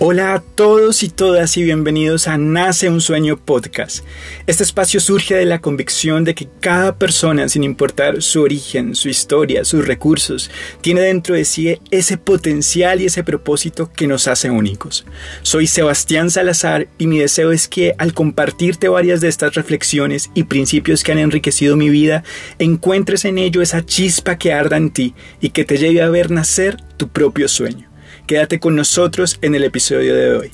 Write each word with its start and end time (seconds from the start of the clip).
Hola 0.00 0.34
a 0.34 0.40
todos 0.40 1.02
y 1.02 1.08
todas 1.08 1.56
y 1.56 1.64
bienvenidos 1.64 2.28
a 2.28 2.38
Nace 2.38 2.88
un 2.88 3.00
Sueño 3.00 3.36
Podcast. 3.36 4.04
Este 4.46 4.62
espacio 4.62 5.00
surge 5.00 5.34
de 5.34 5.44
la 5.44 5.60
convicción 5.60 6.22
de 6.22 6.36
que 6.36 6.46
cada 6.60 6.94
persona, 6.94 7.48
sin 7.48 7.64
importar 7.64 8.22
su 8.22 8.42
origen, 8.42 8.94
su 8.94 9.08
historia, 9.08 9.64
sus 9.64 9.88
recursos, 9.88 10.52
tiene 10.82 11.00
dentro 11.00 11.34
de 11.34 11.44
sí 11.44 11.80
ese 11.90 12.16
potencial 12.16 13.00
y 13.00 13.06
ese 13.06 13.24
propósito 13.24 13.90
que 13.92 14.06
nos 14.06 14.28
hace 14.28 14.50
únicos. 14.50 15.04
Soy 15.42 15.66
Sebastián 15.66 16.30
Salazar 16.30 16.86
y 16.96 17.08
mi 17.08 17.18
deseo 17.18 17.50
es 17.50 17.66
que 17.66 17.96
al 17.98 18.14
compartirte 18.14 18.86
varias 18.86 19.20
de 19.20 19.26
estas 19.26 19.56
reflexiones 19.56 20.30
y 20.32 20.44
principios 20.44 21.02
que 21.02 21.10
han 21.10 21.18
enriquecido 21.18 21.74
mi 21.74 21.88
vida, 21.88 22.22
encuentres 22.60 23.24
en 23.24 23.36
ello 23.38 23.62
esa 23.62 23.84
chispa 23.84 24.38
que 24.38 24.52
arda 24.52 24.76
en 24.76 24.90
ti 24.90 25.14
y 25.40 25.50
que 25.50 25.64
te 25.64 25.76
lleve 25.76 26.02
a 26.02 26.08
ver 26.08 26.30
nacer 26.30 26.76
tu 26.96 27.08
propio 27.08 27.48
sueño. 27.48 27.87
Quédate 28.28 28.60
con 28.60 28.76
nosotros 28.76 29.38
en 29.40 29.54
el 29.54 29.64
episodio 29.64 30.14
de 30.14 30.36
hoy. 30.36 30.52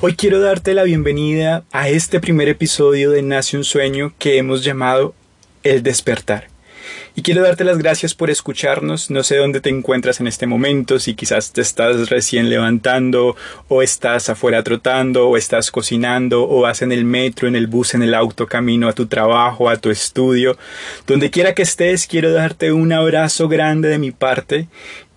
Hoy 0.00 0.14
quiero 0.14 0.38
darte 0.38 0.72
la 0.72 0.84
bienvenida 0.84 1.64
a 1.72 1.88
este 1.88 2.20
primer 2.20 2.48
episodio 2.48 3.10
de 3.10 3.22
Nace 3.22 3.56
un 3.56 3.64
Sueño 3.64 4.14
que 4.20 4.38
hemos 4.38 4.62
llamado 4.62 5.16
El 5.64 5.82
despertar. 5.82 6.46
Y 7.14 7.22
quiero 7.22 7.42
darte 7.42 7.64
las 7.64 7.78
gracias 7.78 8.14
por 8.14 8.30
escucharnos. 8.30 9.10
No 9.10 9.22
sé 9.22 9.36
dónde 9.36 9.60
te 9.60 9.70
encuentras 9.70 10.20
en 10.20 10.26
este 10.26 10.46
momento, 10.46 10.98
si 10.98 11.14
quizás 11.14 11.52
te 11.52 11.60
estás 11.60 12.10
recién 12.10 12.48
levantando, 12.48 13.36
o 13.68 13.82
estás 13.82 14.28
afuera 14.28 14.62
trotando, 14.62 15.28
o 15.28 15.36
estás 15.36 15.70
cocinando, 15.70 16.48
o 16.48 16.60
vas 16.60 16.82
en 16.82 16.92
el 16.92 17.04
metro, 17.04 17.48
en 17.48 17.56
el 17.56 17.66
bus, 17.66 17.94
en 17.94 18.02
el 18.02 18.14
auto, 18.14 18.46
camino 18.46 18.88
a 18.88 18.92
tu 18.92 19.06
trabajo, 19.06 19.68
a 19.68 19.76
tu 19.76 19.90
estudio. 19.90 20.56
Donde 21.06 21.30
quiera 21.30 21.54
que 21.54 21.62
estés, 21.62 22.06
quiero 22.06 22.32
darte 22.32 22.72
un 22.72 22.92
abrazo 22.92 23.48
grande 23.48 23.88
de 23.88 23.98
mi 23.98 24.10
parte 24.10 24.68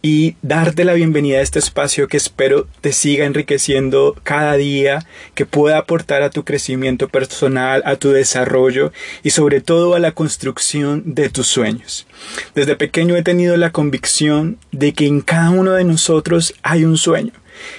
y 0.02 0.36
darte 0.42 0.84
la 0.84 0.94
bienvenida 0.94 1.38
a 1.38 1.42
este 1.42 1.60
espacio 1.60 2.08
que 2.08 2.18
espero 2.18 2.68
te 2.82 2.92
siga 2.92 3.26
enriqueciendo 3.26 4.16
cada 4.24 4.58
día, 4.58 5.06
que 5.36 5.46
pueda 5.46 5.78
aportar 5.78 6.24
a 6.24 6.32
tu 6.32 6.44
crecimiento 6.44 7.08
personal, 7.08 7.84
a 7.86 7.96
tu 7.98 8.10
desarrollo 8.10 8.92
y 9.24 9.32
sobre 9.32 9.62
todo 9.62 9.94
a 9.94 10.00
la 10.00 10.14
construcción 10.14 11.04
de 11.14 11.30
tus 11.30 11.48
sueños. 11.48 12.08
Desde 12.56 12.76
pequeño 12.76 13.16
he 13.16 13.24
tenido 13.24 13.58
la 13.58 13.72
convicción 13.72 14.58
de 14.72 14.94
que 14.94 15.06
en 15.06 15.22
cada 15.22 15.52
uno 15.52 15.74
de 15.74 15.84
nosotros 15.84 16.54
hay 16.64 16.84
un 16.86 16.98
sueño. 16.98 17.34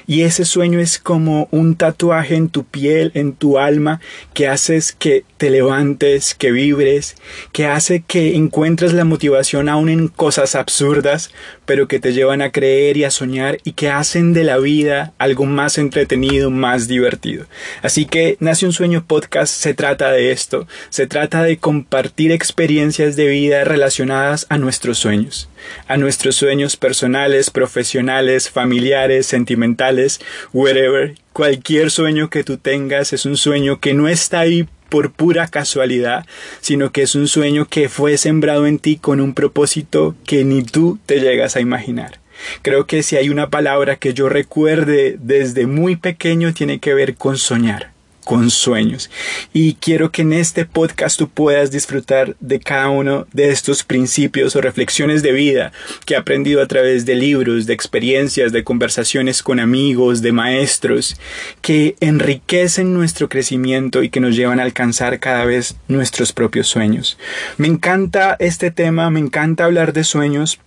Y 0.06 0.22
ese 0.22 0.44
sueño 0.44 0.80
es 0.80 0.98
como 0.98 1.48
un 1.50 1.77
tatuaje 1.77 2.34
en 2.34 2.48
tu 2.48 2.64
piel, 2.64 3.12
en 3.14 3.33
tu 3.33 3.58
alma, 3.58 4.00
que 4.34 4.48
haces 4.48 4.92
que 4.92 5.25
te 5.36 5.50
levantes, 5.50 6.34
que 6.34 6.52
vibres, 6.52 7.16
que 7.52 7.66
hace 7.66 8.03
que 8.06 8.36
encuentres 8.36 8.92
la 8.92 9.05
motivación 9.05 9.69
aún 9.69 9.88
en 9.88 10.08
cosas 10.08 10.55
absurdas, 10.55 11.30
pero 11.64 11.88
que 11.88 12.00
te 12.00 12.12
llevan 12.12 12.42
a 12.42 12.53
creer 12.53 12.97
y 12.97 13.05
a 13.05 13.10
soñar 13.10 13.58
y 13.64 13.72
que 13.72 13.88
hacen 13.88 14.33
de 14.33 14.44
la 14.44 14.58
vida 14.58 15.12
algo 15.19 15.47
más 15.47 15.78
entretenido, 15.78 16.50
más 16.50 16.88
divertido. 16.88 17.47
Así 17.83 18.05
que 18.06 18.36
Nace 18.41 18.66
un 18.66 18.72
Sueño 18.72 19.05
Podcast 19.06 19.55
se 19.55 19.75
trata 19.75 20.10
de 20.10 20.33
esto, 20.33 20.66
se 20.91 21.06
trata 21.06 21.42
de 21.42 21.58
compartir 21.58 22.33
experiencias 22.33 23.16
de 23.16 23.27
vida 23.27 23.64
relacionadas 23.64 24.47
a 24.48 24.58
nuestros 24.58 24.98
sueños, 24.98 25.48
a 25.89 25.97
nuestros 25.97 26.37
sueños 26.37 26.77
personales, 26.77 27.51
profesionales, 27.51 28.51
familiares, 28.51 29.27
sentimentales, 29.27 30.21
whatever. 30.53 31.15
Cualquier 31.33 31.91
sueño 31.91 32.31
que 32.31 32.45
tú 32.45 32.59
tengas 32.59 33.13
es 33.13 33.27
un 33.27 33.37
sueño 33.37 33.81
que 33.81 33.95
no 33.95 34.09
está 34.09 34.41
ahí 34.41 34.69
por 34.89 35.13
pura 35.13 35.49
casualidad, 35.49 36.27
sino 36.61 36.93
que 36.93 37.03
es 37.03 37.15
un 37.15 37.27
sueño 37.27 37.67
que 37.67 37.89
fue 37.89 38.19
sembrado 38.19 38.67
en 38.67 38.79
ti 38.79 38.97
con 38.97 39.21
un 39.21 39.33
propósito 39.33 40.15
que 40.27 40.45
ni 40.45 40.63
tú 40.63 40.99
te 41.07 41.21
llegas 41.21 41.57
a 41.57 41.61
imaginar. 41.61 42.21
Creo 42.63 42.87
que 42.87 43.03
si 43.03 43.17
hay 43.17 43.31
una 43.31 43.49
palabra 43.49 43.97
que 43.97 44.13
yo 44.13 44.29
recuerde 44.29 45.17
desde 45.19 45.67
muy 45.67 45.97
pequeño 45.97 46.53
tiene 46.53 46.78
que 46.78 46.93
ver 46.93 47.15
con 47.15 47.39
soñar 47.39 47.91
con 48.32 48.48
sueños. 48.48 49.10
Y 49.53 49.75
quiero 49.75 50.10
que 50.10 50.22
en 50.22 50.32
este 50.32 50.65
podcast 50.65 51.19
tú 51.19 51.28
puedas 51.28 51.70
disfrutar 51.70 52.34
de 52.41 52.60
cada 52.60 52.88
uno 52.88 53.26
de 53.34 53.50
estos 53.50 53.84
principios 53.84 54.56
o 54.56 54.62
reflexiones 54.62 55.22
de 55.22 55.32
vida 55.32 55.70
que 56.06 56.15
he 56.15 56.16
aprendido 56.16 56.62
a 56.62 56.66
través 56.66 57.04
de 57.04 57.15
libros, 57.15 57.66
de 57.66 57.75
experiencias, 57.75 58.50
de 58.50 58.65
conversaciones 58.65 59.42
con 59.42 59.60
amigos, 59.60 60.22
de 60.22 60.32
maestros, 60.32 61.21
que 61.60 61.94
enriquecen 62.00 62.94
nuestro 62.94 63.28
crecimiento 63.28 64.03
y 64.03 64.09
que 64.09 64.21
nos 64.21 64.34
llevan 64.34 64.60
a 64.60 64.62
alcanzar 64.62 65.21
cada 65.21 65.44
vez 65.44 65.76
nuestros 65.88 66.32
propios 66.32 66.69
sueños. 66.69 67.19
Me 67.59 67.69
encanta 67.69 68.37
este 68.38 68.71
tema, 68.71 69.10
me 69.10 69.21
encanta 69.21 69.66
hablar 69.66 69.92
de 69.92 70.04
sueños 70.04 70.59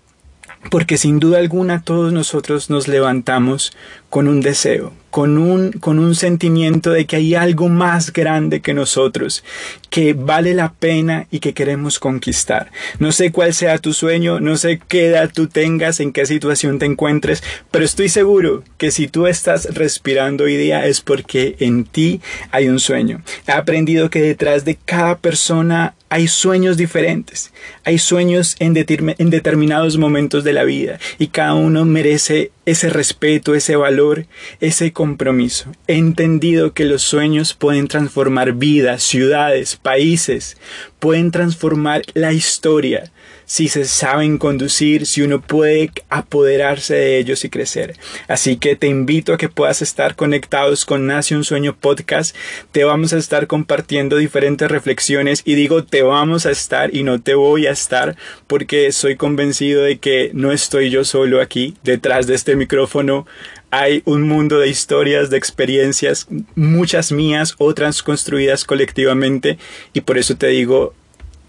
porque 0.70 1.00
sin 1.00 1.20
duda 1.20 1.40
alguna 1.40 1.82
todos 1.82 2.14
nosotros 2.14 2.70
nos 2.70 2.88
levantamos 2.88 3.76
con 4.12 4.28
un 4.28 4.42
deseo, 4.42 4.94
con 5.16 5.38
un, 5.38 5.72
con 5.72 5.98
un 5.98 6.14
sentimiento 6.14 6.92
de 6.92 7.06
que 7.06 7.16
hay 7.16 7.36
algo 7.36 7.70
más 7.70 8.12
grande 8.12 8.60
que 8.60 8.74
nosotros, 8.74 9.46
que 9.90 10.12
vale 10.12 10.54
la 10.54 10.74
pena 10.74 11.26
y 11.32 11.40
que 11.40 11.54
queremos 11.54 12.00
conquistar. 12.00 12.70
No 13.00 13.14
sé 13.14 13.32
cuál 13.32 13.54
sea 13.54 13.78
tu 13.78 13.94
sueño, 13.94 14.42
no 14.42 14.58
sé 14.58 14.82
qué 14.90 15.06
edad 15.06 15.32
tú 15.34 15.48
tengas, 15.48 16.02
en 16.02 16.12
qué 16.12 16.26
situación 16.26 16.80
te 16.80 16.86
encuentres, 16.86 17.44
pero 17.72 17.86
estoy 17.86 18.10
seguro 18.10 18.66
que 18.78 18.92
si 18.92 19.08
tú 19.08 19.26
estás 19.26 19.74
respirando 19.74 20.44
hoy 20.44 20.58
día 20.58 20.86
es 20.86 21.00
porque 21.00 21.56
en 21.60 21.86
ti 21.86 22.20
hay 22.52 22.68
un 22.68 22.82
sueño. 22.82 23.22
He 23.48 23.54
aprendido 23.54 24.10
que 24.10 24.22
detrás 24.22 24.66
de 24.66 24.76
cada 24.76 25.18
persona 25.20 25.96
hay 26.10 26.28
sueños 26.28 26.78
diferentes, 26.78 27.52
hay 27.84 28.00
sueños 28.00 28.56
en, 28.60 28.76
en, 28.78 29.30
determinados 29.30 29.98
momentos 29.98 30.44
de 30.44 30.54
la 30.54 30.66
vida 30.66 31.00
y 31.20 31.28
cada 31.28 31.54
uno 31.56 31.84
merece 31.84 32.52
ese 32.66 32.90
respeto, 32.90 33.56
ese 33.56 33.76
valor, 33.76 34.26
ese 34.60 34.92
compromiso. 34.92 35.72
He 35.88 35.96
entendido 35.96 36.74
que 36.74 36.86
los 36.86 37.04
sueños 37.04 37.54
pueden 37.54 37.88
transformar 37.88 38.54
vidas, 38.54 39.04
ciudades, 39.04 39.76
países, 39.76 40.58
pueden 41.00 41.32
transformar 41.32 42.02
la 42.14 42.34
historia 42.34 43.12
si 43.46 43.68
se 43.68 43.86
saben 43.86 44.38
conducir, 44.38 45.06
si 45.06 45.22
uno 45.22 45.42
puede 45.42 45.92
apoderarse 46.10 46.96
de 46.96 47.18
ellos 47.18 47.46
y 47.46 47.50
crecer. 47.50 47.96
Así 48.28 48.58
que 48.58 48.76
te 48.76 48.88
invito 48.88 49.34
a 49.34 49.38
que 49.38 49.50
puedas 49.50 49.82
estar 49.82 50.16
conectados 50.16 50.86
con 50.86 51.08
Nace 51.08 51.36
un 51.36 51.44
Sueño 51.44 51.76
Podcast. 51.76 52.36
Te 52.72 52.84
vamos 52.84 53.14
a 53.14 53.18
estar 53.18 53.48
compartiendo 53.48 54.18
diferentes 54.18 54.70
reflexiones 54.70 55.42
y 55.46 55.56
digo 55.56 55.84
te 55.84 56.02
vamos 56.02 56.46
a 56.46 56.52
estar 56.52 56.96
y 56.96 57.04
no 57.04 57.22
te 57.22 57.36
voy 57.36 57.68
a 57.68 57.72
estar 57.72 58.16
porque 58.48 58.92
soy 58.92 59.16
convencido 59.16 59.84
de 59.84 59.98
que 59.98 60.32
no 60.34 60.52
estoy 60.52 60.90
yo 60.90 61.04
solo 61.04 61.42
aquí 61.42 61.76
detrás 61.84 62.28
de 62.28 62.36
este 62.36 62.56
micrófono 62.56 63.26
hay 63.72 64.04
un 64.06 64.22
mundo 64.22 64.60
de 64.60 64.70
historias, 64.70 65.30
de 65.30 65.38
experiencias, 65.38 66.28
muchas 66.56 67.12
mías, 67.12 67.56
otras 67.58 68.04
construidas 68.04 68.64
colectivamente, 68.64 69.58
y 69.92 70.00
por 70.02 70.18
eso 70.18 70.38
te 70.38 70.48
digo, 70.48 70.94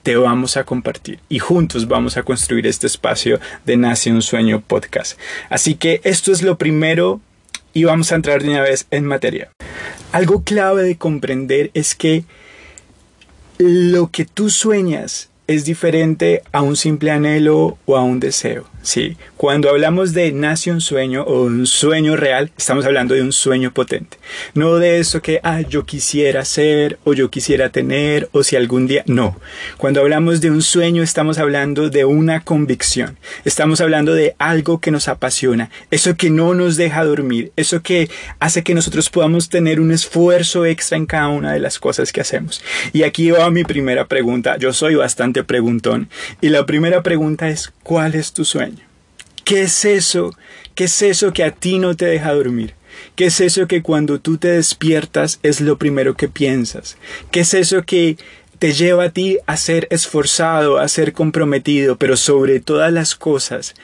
te 0.07 0.15
vamos 0.15 0.57
a 0.57 0.63
compartir 0.63 1.19
y 1.29 1.41
juntos 1.41 1.89
vamos 1.89 2.17
a 2.17 2.23
construir 2.23 2.69
este 2.69 2.87
espacio 2.87 3.41
de 3.65 3.77
Nace 3.77 4.13
un 4.13 4.23
Sueño 4.23 4.61
podcast. 4.61 5.19
Así 5.51 5.75
que 5.75 6.01
esto 6.05 6.31
es 6.31 6.43
lo 6.43 6.59
primero 6.59 7.21
y 7.73 7.83
vamos 7.83 8.13
a 8.13 8.15
entrar 8.15 8.41
de 8.41 8.51
una 8.51 8.61
vez 8.61 8.87
en 8.93 9.05
materia. 9.05 9.51
Algo 10.13 10.45
clave 10.45 10.85
de 10.85 10.97
comprender 10.97 11.73
es 11.75 11.97
que 11.97 12.23
lo 13.59 14.13
que 14.13 14.27
tú 14.27 14.49
sueñas 14.49 15.29
es 15.49 15.65
diferente 15.65 16.45
a 16.53 16.63
un 16.63 16.77
simple 16.77 17.11
anhelo 17.11 17.77
o 17.85 17.97
a 17.97 18.05
un 18.05 18.21
deseo. 18.21 18.65
Sí, 18.87 19.17
cuando 19.37 19.69
hablamos 19.69 20.13
de 20.13 20.31
nace 20.31 20.71
un 20.71 20.81
sueño 20.81 21.25
o 21.25 21.43
un 21.43 21.67
sueño 21.67 22.15
real, 22.15 22.53
estamos 22.57 22.87
hablando 22.87 23.17
de 23.17 23.23
un 23.23 23.33
sueño 23.33 23.75
potente. 23.75 24.17
No 24.55 24.77
de 24.77 25.01
eso 25.01 25.21
que, 25.21 25.41
ah, 25.43 25.63
yo 25.63 25.85
quisiera 25.85 26.45
ser 26.45 26.97
o 27.03 27.13
yo 27.13 27.29
quisiera 27.29 27.71
tener 27.71 28.29
o 28.31 28.45
si 28.45 28.55
algún 28.55 28.87
día. 28.87 29.03
No. 29.07 29.41
Cuando 29.77 30.03
hablamos 30.03 30.41
de 30.41 30.53
un 30.53 30.63
sueño, 30.63 31.03
estamos 31.03 31.39
hablando 31.39 31.91
de 31.91 32.05
una 32.05 32.45
convicción. 32.45 33.19
Estamos 33.45 33.81
hablando 33.81 34.15
de 34.15 34.37
algo 34.39 34.79
que 34.79 34.93
nos 34.93 35.09
apasiona. 35.09 35.69
Eso 35.91 36.17
que 36.17 36.31
no 36.31 36.55
nos 36.55 36.77
deja 36.77 37.03
dormir. 37.03 37.51
Eso 37.57 37.83
que 37.83 38.09
hace 38.39 38.63
que 38.63 38.77
nosotros 38.77 39.11
podamos 39.11 39.49
tener 39.49 39.81
un 39.81 39.91
esfuerzo 39.91 40.65
extra 40.65 40.97
en 40.97 41.07
cada 41.07 41.27
una 41.27 41.53
de 41.53 41.59
las 41.59 41.81
cosas 41.81 42.13
que 42.13 42.21
hacemos. 42.21 42.63
Y 42.93 43.03
aquí 43.03 43.33
va 43.33 43.51
mi 43.51 43.65
primera 43.65 44.07
pregunta. 44.07 44.59
Yo 44.59 44.73
soy 44.73 44.95
bastante 44.95 45.43
preguntón. 45.43 46.09
Y 46.41 46.51
la 46.51 46.65
primera 46.67 47.03
pregunta 47.03 47.49
es, 47.49 47.73
¿cuál 47.83 48.15
es 48.15 48.33
tu 48.33 48.45
sueño? 48.45 48.76
¿Qué 49.47 49.63
es 49.63 49.85
eso? 49.85 50.35
¿Qué 50.75 50.85
es 50.87 51.03
eso 51.03 51.33
que 51.33 51.45
a 51.45 51.53
ti 51.53 51.79
no 51.79 51.95
te 51.95 52.05
deja 52.05 52.35
dormir? 52.35 52.75
¿Qué 53.15 53.27
es 53.27 53.41
eso 53.41 53.69
que 53.69 53.81
cuando 53.81 54.19
tú 54.19 54.39
te 54.39 54.49
despiertas 54.49 55.39
es 55.45 55.61
lo 55.61 55.79
primero 55.79 56.17
que 56.17 56.27
piensas? 56.27 56.97
¿Qué 57.31 57.41
es 57.41 57.55
eso 57.55 57.85
que 57.85 58.17
te 58.59 58.73
lleva 58.73 59.05
a 59.05 59.11
ti 59.11 59.39
a 59.47 59.57
ser 59.57 59.87
esforzado, 59.93 60.79
a 60.79 60.89
ser 60.89 61.13
comprometido, 61.13 61.95
pero 61.95 62.17
sobre 62.17 62.59
todas 62.59 62.93
las 62.93 63.15
cosas, 63.15 63.77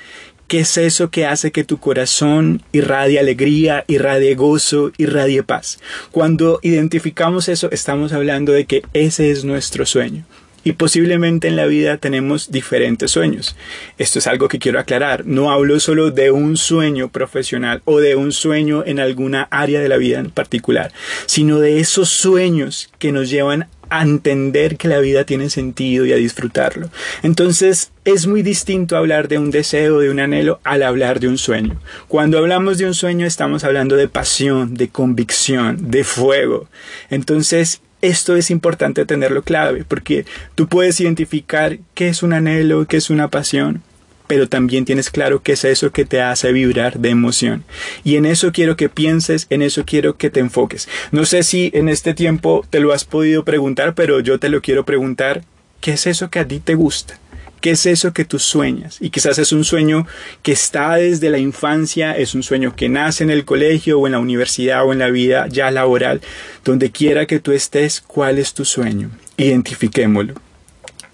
¿qué 0.48 0.58
es 0.58 0.76
eso 0.78 1.10
que 1.10 1.26
hace 1.26 1.52
que 1.52 1.62
tu 1.62 1.78
corazón 1.78 2.60
irradie 2.72 3.20
alegría, 3.20 3.84
irradie 3.86 4.34
gozo, 4.34 4.90
irradie 4.98 5.44
paz? 5.44 5.78
Cuando 6.10 6.58
identificamos 6.64 7.48
eso, 7.48 7.70
estamos 7.70 8.12
hablando 8.12 8.50
de 8.50 8.64
que 8.64 8.82
ese 8.94 9.30
es 9.30 9.44
nuestro 9.44 9.86
sueño. 9.86 10.24
Y 10.64 10.72
posiblemente 10.72 11.48
en 11.48 11.56
la 11.56 11.66
vida 11.66 11.96
tenemos 11.96 12.50
diferentes 12.50 13.10
sueños. 13.10 13.56
Esto 13.98 14.18
es 14.18 14.26
algo 14.26 14.48
que 14.48 14.58
quiero 14.58 14.78
aclarar. 14.78 15.26
No 15.26 15.50
hablo 15.50 15.80
solo 15.80 16.10
de 16.10 16.30
un 16.30 16.56
sueño 16.56 17.08
profesional 17.10 17.82
o 17.84 18.00
de 18.00 18.16
un 18.16 18.32
sueño 18.32 18.84
en 18.86 19.00
alguna 19.00 19.48
área 19.50 19.80
de 19.80 19.88
la 19.88 19.96
vida 19.96 20.18
en 20.18 20.30
particular, 20.30 20.92
sino 21.26 21.58
de 21.58 21.80
esos 21.80 22.08
sueños 22.08 22.90
que 22.98 23.12
nos 23.12 23.30
llevan 23.30 23.68
a 23.92 24.02
entender 24.02 24.78
que 24.78 24.88
la 24.88 25.00
vida 25.00 25.24
tiene 25.24 25.50
sentido 25.50 26.06
y 26.06 26.12
a 26.12 26.16
disfrutarlo. 26.16 26.88
Entonces 27.22 27.92
es 28.06 28.26
muy 28.26 28.42
distinto 28.42 28.96
hablar 28.96 29.28
de 29.28 29.36
un 29.36 29.50
deseo, 29.50 29.98
de 29.98 30.08
un 30.08 30.18
anhelo, 30.18 30.60
al 30.64 30.82
hablar 30.82 31.20
de 31.20 31.28
un 31.28 31.36
sueño. 31.36 31.78
Cuando 32.08 32.38
hablamos 32.38 32.78
de 32.78 32.86
un 32.86 32.94
sueño 32.94 33.26
estamos 33.26 33.64
hablando 33.64 33.96
de 33.96 34.08
pasión, 34.08 34.74
de 34.74 34.88
convicción, 34.88 35.90
de 35.90 36.04
fuego. 36.04 36.68
Entonces 37.10 37.82
esto 38.02 38.36
es 38.36 38.50
importante 38.50 39.06
tenerlo 39.06 39.42
clave, 39.42 39.84
porque 39.86 40.26
tú 40.54 40.68
puedes 40.68 41.00
identificar 41.00 41.78
qué 41.94 42.08
es 42.08 42.22
un 42.22 42.34
anhelo, 42.34 42.86
qué 42.86 42.98
es 42.98 43.08
una 43.08 43.28
pasión, 43.28 43.82
pero 44.26 44.48
también 44.48 44.84
tienes 44.84 45.10
claro 45.10 45.42
qué 45.42 45.52
es 45.52 45.64
eso 45.64 45.92
que 45.92 46.04
te 46.04 46.20
hace 46.20 46.52
vibrar 46.52 46.98
de 46.98 47.10
emoción. 47.10 47.64
Y 48.04 48.16
en 48.16 48.26
eso 48.26 48.52
quiero 48.52 48.76
que 48.76 48.88
pienses, 48.88 49.46
en 49.50 49.62
eso 49.62 49.84
quiero 49.84 50.16
que 50.16 50.30
te 50.30 50.40
enfoques. 50.40 50.88
No 51.10 51.24
sé 51.24 51.42
si 51.42 51.70
en 51.74 51.88
este 51.88 52.12
tiempo 52.12 52.64
te 52.68 52.80
lo 52.80 52.92
has 52.92 53.04
podido 53.04 53.44
preguntar, 53.44 53.94
pero 53.94 54.20
yo 54.20 54.38
te 54.38 54.48
lo 54.48 54.60
quiero 54.60 54.84
preguntar, 54.84 55.44
¿qué 55.80 55.92
es 55.92 56.06
eso 56.06 56.28
que 56.28 56.40
a 56.40 56.46
ti 56.46 56.60
te 56.60 56.74
gusta? 56.74 57.18
¿Qué 57.62 57.70
es 57.70 57.86
eso 57.86 58.12
que 58.12 58.24
tú 58.24 58.40
sueñas? 58.40 58.96
Y 59.00 59.10
quizás 59.10 59.38
es 59.38 59.52
un 59.52 59.62
sueño 59.62 60.04
que 60.42 60.50
está 60.50 60.96
desde 60.96 61.30
la 61.30 61.38
infancia, 61.38 62.10
es 62.10 62.34
un 62.34 62.42
sueño 62.42 62.74
que 62.74 62.88
nace 62.88 63.22
en 63.22 63.30
el 63.30 63.44
colegio 63.44 64.00
o 64.00 64.06
en 64.06 64.12
la 64.12 64.18
universidad 64.18 64.84
o 64.84 64.92
en 64.92 64.98
la 64.98 65.10
vida 65.10 65.46
ya 65.48 65.70
laboral, 65.70 66.20
donde 66.64 66.90
quiera 66.90 67.24
que 67.26 67.38
tú 67.38 67.52
estés, 67.52 68.00
¿cuál 68.00 68.40
es 68.40 68.52
tu 68.52 68.64
sueño? 68.64 69.12
Identifiquémoslo. 69.36 70.34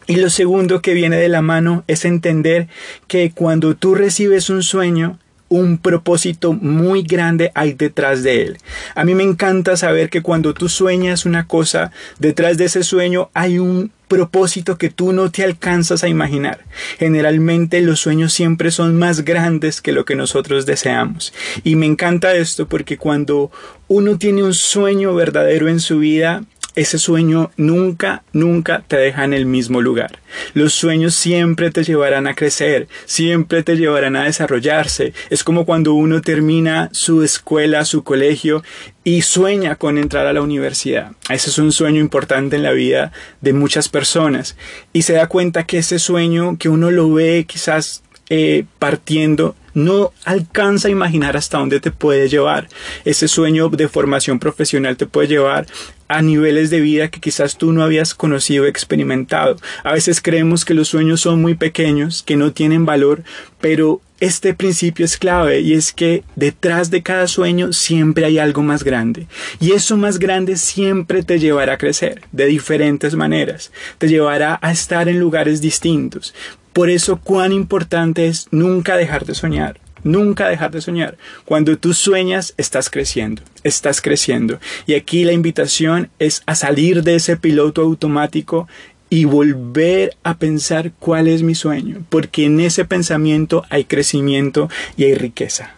Y 0.06 0.16
lo 0.16 0.30
segundo 0.30 0.80
que 0.80 0.94
viene 0.94 1.18
de 1.18 1.28
la 1.28 1.42
mano 1.42 1.84
es 1.86 2.06
entender 2.06 2.68
que 3.08 3.30
cuando 3.30 3.76
tú 3.76 3.94
recibes 3.94 4.48
un 4.48 4.62
sueño, 4.62 5.18
un 5.48 5.78
propósito 5.78 6.52
muy 6.52 7.02
grande 7.02 7.50
hay 7.54 7.72
detrás 7.72 8.22
de 8.22 8.42
él. 8.42 8.58
A 8.94 9.04
mí 9.04 9.14
me 9.14 9.22
encanta 9.22 9.76
saber 9.76 10.10
que 10.10 10.22
cuando 10.22 10.54
tú 10.54 10.68
sueñas 10.68 11.24
una 11.24 11.46
cosa, 11.46 11.90
detrás 12.18 12.58
de 12.58 12.66
ese 12.66 12.82
sueño 12.82 13.30
hay 13.34 13.58
un 13.58 13.90
propósito 14.08 14.78
que 14.78 14.88
tú 14.88 15.12
no 15.12 15.30
te 15.30 15.44
alcanzas 15.44 16.02
a 16.02 16.08
imaginar. 16.08 16.64
Generalmente 16.98 17.80
los 17.82 18.00
sueños 18.00 18.32
siempre 18.32 18.70
son 18.70 18.98
más 18.98 19.24
grandes 19.24 19.80
que 19.80 19.92
lo 19.92 20.04
que 20.04 20.16
nosotros 20.16 20.66
deseamos. 20.66 21.32
Y 21.62 21.76
me 21.76 21.86
encanta 21.86 22.34
esto 22.34 22.66
porque 22.66 22.96
cuando 22.96 23.50
uno 23.86 24.18
tiene 24.18 24.42
un 24.42 24.54
sueño 24.54 25.14
verdadero 25.14 25.68
en 25.68 25.80
su 25.80 25.98
vida, 25.98 26.42
ese 26.78 26.98
sueño 26.98 27.50
nunca, 27.56 28.22
nunca 28.32 28.84
te 28.86 28.96
deja 28.96 29.24
en 29.24 29.34
el 29.34 29.46
mismo 29.46 29.80
lugar. 29.80 30.20
Los 30.54 30.74
sueños 30.74 31.14
siempre 31.14 31.72
te 31.72 31.82
llevarán 31.82 32.28
a 32.28 32.34
crecer, 32.34 32.86
siempre 33.04 33.64
te 33.64 33.76
llevarán 33.76 34.14
a 34.14 34.24
desarrollarse. 34.24 35.12
Es 35.28 35.42
como 35.42 35.66
cuando 35.66 35.94
uno 35.94 36.22
termina 36.22 36.88
su 36.92 37.24
escuela, 37.24 37.84
su 37.84 38.04
colegio 38.04 38.62
y 39.02 39.22
sueña 39.22 39.74
con 39.74 39.98
entrar 39.98 40.26
a 40.26 40.32
la 40.32 40.40
universidad. 40.40 41.12
Ese 41.28 41.50
es 41.50 41.58
un 41.58 41.72
sueño 41.72 42.00
importante 42.00 42.54
en 42.54 42.62
la 42.62 42.72
vida 42.72 43.10
de 43.40 43.52
muchas 43.54 43.88
personas 43.88 44.56
y 44.92 45.02
se 45.02 45.14
da 45.14 45.26
cuenta 45.26 45.66
que 45.66 45.78
ese 45.78 45.98
sueño 45.98 46.58
que 46.58 46.68
uno 46.68 46.92
lo 46.92 47.12
ve 47.12 47.44
quizás 47.48 48.04
eh, 48.30 48.66
partiendo 48.78 49.56
no 49.74 50.12
alcanza 50.24 50.88
a 50.88 50.90
imaginar 50.90 51.36
hasta 51.36 51.58
dónde 51.58 51.80
te 51.80 51.90
puede 51.90 52.28
llevar. 52.28 52.68
Ese 53.04 53.26
sueño 53.26 53.68
de 53.68 53.88
formación 53.88 54.38
profesional 54.38 54.96
te 54.96 55.06
puede 55.06 55.28
llevar 55.28 55.66
a 56.08 56.22
niveles 56.22 56.70
de 56.70 56.80
vida 56.80 57.08
que 57.08 57.20
quizás 57.20 57.56
tú 57.56 57.72
no 57.72 57.82
habías 57.82 58.14
conocido 58.14 58.64
o 58.64 58.66
experimentado. 58.66 59.56
A 59.84 59.92
veces 59.92 60.20
creemos 60.20 60.64
que 60.64 60.74
los 60.74 60.88
sueños 60.88 61.20
son 61.20 61.40
muy 61.40 61.54
pequeños, 61.54 62.22
que 62.22 62.36
no 62.36 62.52
tienen 62.52 62.86
valor, 62.86 63.22
pero 63.60 64.00
este 64.20 64.52
principio 64.52 65.04
es 65.04 65.16
clave 65.16 65.60
y 65.60 65.74
es 65.74 65.92
que 65.92 66.24
detrás 66.34 66.90
de 66.90 67.02
cada 67.02 67.28
sueño 67.28 67.72
siempre 67.72 68.24
hay 68.24 68.38
algo 68.38 68.62
más 68.62 68.82
grande. 68.82 69.28
Y 69.60 69.72
eso 69.72 69.96
más 69.96 70.18
grande 70.18 70.56
siempre 70.56 71.22
te 71.22 71.38
llevará 71.38 71.74
a 71.74 71.78
crecer 71.78 72.22
de 72.32 72.46
diferentes 72.46 73.14
maneras. 73.14 73.70
Te 73.98 74.08
llevará 74.08 74.58
a 74.60 74.72
estar 74.72 75.08
en 75.08 75.20
lugares 75.20 75.60
distintos. 75.60 76.34
Por 76.72 76.90
eso 76.90 77.20
cuán 77.22 77.52
importante 77.52 78.26
es 78.26 78.48
nunca 78.50 78.96
dejar 78.96 79.24
de 79.24 79.34
soñar. 79.34 79.80
Nunca 80.02 80.48
dejar 80.48 80.70
de 80.70 80.80
soñar. 80.80 81.16
Cuando 81.44 81.76
tú 81.76 81.94
sueñas, 81.94 82.54
estás 82.56 82.90
creciendo, 82.90 83.42
estás 83.62 84.00
creciendo. 84.00 84.60
Y 84.86 84.94
aquí 84.94 85.24
la 85.24 85.32
invitación 85.32 86.10
es 86.18 86.42
a 86.46 86.54
salir 86.54 87.02
de 87.02 87.16
ese 87.16 87.36
piloto 87.36 87.82
automático 87.82 88.68
y 89.10 89.24
volver 89.24 90.16
a 90.22 90.36
pensar 90.36 90.92
cuál 90.98 91.28
es 91.28 91.42
mi 91.42 91.54
sueño, 91.54 92.04
porque 92.10 92.44
en 92.44 92.60
ese 92.60 92.84
pensamiento 92.84 93.64
hay 93.70 93.84
crecimiento 93.84 94.68
y 94.96 95.04
hay 95.04 95.14
riqueza. 95.14 95.74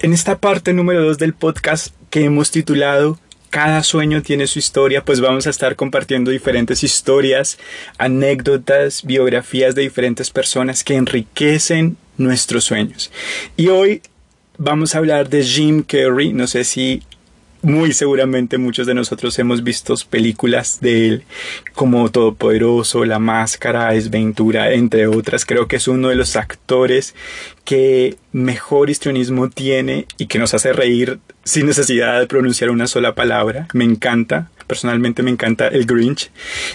En 0.00 0.12
esta 0.12 0.38
parte 0.38 0.72
número 0.72 1.02
2 1.02 1.18
del 1.18 1.34
podcast 1.34 1.92
que 2.10 2.24
hemos 2.24 2.52
titulado 2.52 3.18
cada 3.50 3.82
sueño 3.82 4.22
tiene 4.22 4.46
su 4.46 4.58
historia, 4.58 5.04
pues 5.04 5.20
vamos 5.20 5.46
a 5.46 5.50
estar 5.50 5.76
compartiendo 5.76 6.30
diferentes 6.30 6.84
historias, 6.84 7.58
anécdotas, 7.98 9.04
biografías 9.04 9.74
de 9.74 9.82
diferentes 9.82 10.30
personas 10.30 10.84
que 10.84 10.94
enriquecen 10.94 11.96
nuestros 12.16 12.64
sueños. 12.64 13.10
Y 13.56 13.68
hoy 13.68 14.02
vamos 14.58 14.94
a 14.94 14.98
hablar 14.98 15.28
de 15.28 15.42
Jim 15.44 15.82
Carrey, 15.82 16.32
no 16.32 16.46
sé 16.46 16.64
si 16.64 17.02
muy 17.62 17.92
seguramente 17.92 18.56
muchos 18.56 18.86
de 18.86 18.94
nosotros 18.94 19.38
hemos 19.38 19.64
visto 19.64 19.94
películas 20.08 20.80
de 20.80 21.08
él 21.08 21.24
como 21.74 22.08
Todopoderoso, 22.10 23.04
La 23.04 23.18
Máscara, 23.18 23.94
Esventura, 23.94 24.72
entre 24.72 25.06
otras. 25.06 25.44
Creo 25.44 25.66
que 25.66 25.76
es 25.76 25.88
uno 25.88 26.08
de 26.08 26.14
los 26.14 26.36
actores 26.36 27.14
que 27.64 28.16
mejor 28.32 28.90
histrionismo 28.90 29.50
tiene 29.50 30.06
y 30.18 30.26
que 30.26 30.38
nos 30.38 30.54
hace 30.54 30.72
reír 30.72 31.18
sin 31.48 31.66
necesidad 31.66 32.20
de 32.20 32.26
pronunciar 32.26 32.70
una 32.70 32.86
sola 32.86 33.14
palabra. 33.14 33.68
Me 33.72 33.84
encanta. 33.84 34.50
Personalmente 34.66 35.22
me 35.22 35.30
encanta 35.30 35.68
el 35.68 35.86
Grinch. 35.86 36.30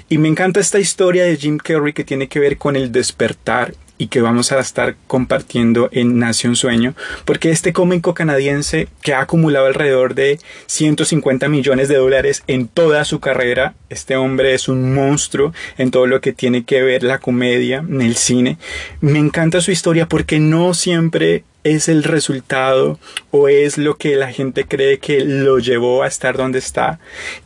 Y 0.10 0.18
me 0.18 0.28
encanta 0.28 0.60
esta 0.60 0.80
historia 0.80 1.26
de 1.26 1.38
Jim 1.38 1.58
Carrey 1.58 1.94
que 1.94 2.04
tiene 2.04 2.28
que 2.28 2.40
ver 2.40 2.58
con 2.58 2.76
el 2.76 2.92
despertar 2.92 3.76
y 4.00 4.08
que 4.08 4.22
vamos 4.22 4.52
a 4.52 4.60
estar 4.60 4.96
compartiendo 5.06 5.90
en 5.92 6.18
Nación 6.18 6.56
Sueño, 6.56 6.96
porque 7.24 7.52
este 7.52 7.72
cómico 7.72 8.16
canadiense 8.16 8.88
que 9.04 9.14
ha 9.14 9.22
acumulado 9.22 9.68
alrededor 9.68 10.16
de 10.16 10.40
150 10.66 11.48
millones 11.48 11.88
de 11.88 11.98
dólares 11.98 12.44
en 12.48 12.68
toda 12.68 13.06
su 13.06 13.20
carrera, 13.20 13.76
este 13.92 14.16
hombre 14.16 14.56
es 14.56 14.68
un 14.68 14.96
monstruo 14.96 15.54
en 15.78 15.92
todo 15.92 16.08
lo 16.08 16.20
que 16.20 16.34
tiene 16.34 16.64
que 16.64 16.82
ver 16.82 17.04
la 17.04 17.20
comedia, 17.20 17.78
en 17.78 18.02
el 18.02 18.16
cine. 18.16 18.58
Me 19.02 19.20
encanta 19.20 19.62
su 19.62 19.70
historia 19.70 20.08
porque 20.08 20.40
no 20.40 20.74
siempre 20.74 21.44
es 21.64 21.90
el 21.90 22.04
resultado 22.04 23.00
o 23.32 23.48
es 23.48 23.78
lo 23.78 23.98
que 23.98 24.16
la 24.16 24.32
gente 24.32 24.66
cree 24.66 25.00
que 25.00 25.22
lo 25.22 25.60
llevó 25.60 26.04
a 26.04 26.08
estar 26.08 26.38
donde 26.38 26.60
está 26.60 27.00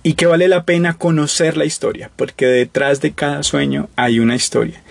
y 0.03 0.13
que 0.13 0.25
vale 0.25 0.47
la 0.47 0.63
pena 0.63 0.97
conocer 0.97 1.57
la 1.57 1.65
historia 1.65 2.11
porque 2.15 2.45
detrás 2.45 3.01
de 3.01 3.13
cada 3.13 3.43
sueño 3.43 3.89
hay 3.95 4.19
una 4.19 4.35
historia. 4.35 4.81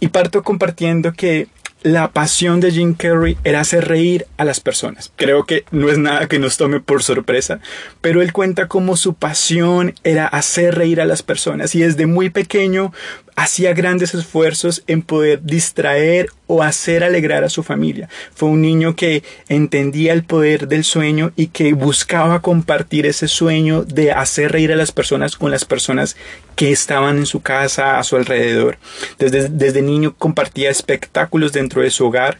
Y 0.00 0.08
parto 0.08 0.42
compartiendo 0.42 1.12
que 1.12 1.48
la 1.84 2.10
pasión 2.12 2.60
de 2.60 2.72
Jim 2.72 2.94
Carrey 2.94 3.36
era 3.44 3.60
hacer 3.60 3.86
reír 3.86 4.26
a 4.38 4.44
las 4.44 4.58
personas. 4.58 5.12
Creo 5.16 5.44
que 5.44 5.64
no 5.70 5.90
es 5.90 5.98
nada 5.98 6.26
que 6.28 6.38
nos 6.38 6.56
tome 6.56 6.80
por 6.80 7.02
sorpresa, 7.02 7.60
pero 8.00 8.22
él 8.22 8.32
cuenta 8.32 8.68
cómo 8.68 8.96
su 8.96 9.12
pasión 9.14 9.94
era 10.02 10.26
hacer 10.26 10.76
reír 10.76 11.02
a 11.02 11.04
las 11.04 11.22
personas 11.22 11.74
y 11.74 11.80
desde 11.80 12.06
muy 12.06 12.30
pequeño 12.30 12.92
hacía 13.36 13.74
grandes 13.74 14.14
esfuerzos 14.14 14.82
en 14.86 15.02
poder 15.02 15.42
distraer 15.42 16.28
o 16.46 16.62
hacer 16.62 17.02
alegrar 17.02 17.42
a 17.42 17.48
su 17.48 17.62
familia. 17.62 18.08
Fue 18.34 18.48
un 18.48 18.60
niño 18.60 18.94
que 18.94 19.22
entendía 19.48 20.12
el 20.12 20.24
poder 20.24 20.68
del 20.68 20.84
sueño 20.84 21.32
y 21.36 21.48
que 21.48 21.72
buscaba 21.72 22.42
compartir 22.42 23.06
ese 23.06 23.28
sueño 23.28 23.82
de 23.82 24.12
hacer 24.12 24.52
reír 24.52 24.72
a 24.72 24.76
las 24.76 24.92
personas 24.92 25.36
con 25.36 25.50
las 25.50 25.64
personas 25.64 26.16
que 26.54 26.70
estaban 26.70 27.16
en 27.16 27.26
su 27.26 27.40
casa, 27.40 27.98
a 27.98 28.04
su 28.04 28.16
alrededor. 28.16 28.78
Desde, 29.18 29.48
desde 29.48 29.82
niño 29.82 30.14
compartía 30.16 30.70
espectáculos 30.70 31.52
dentro 31.52 31.82
de 31.82 31.90
su 31.90 32.06
hogar 32.06 32.38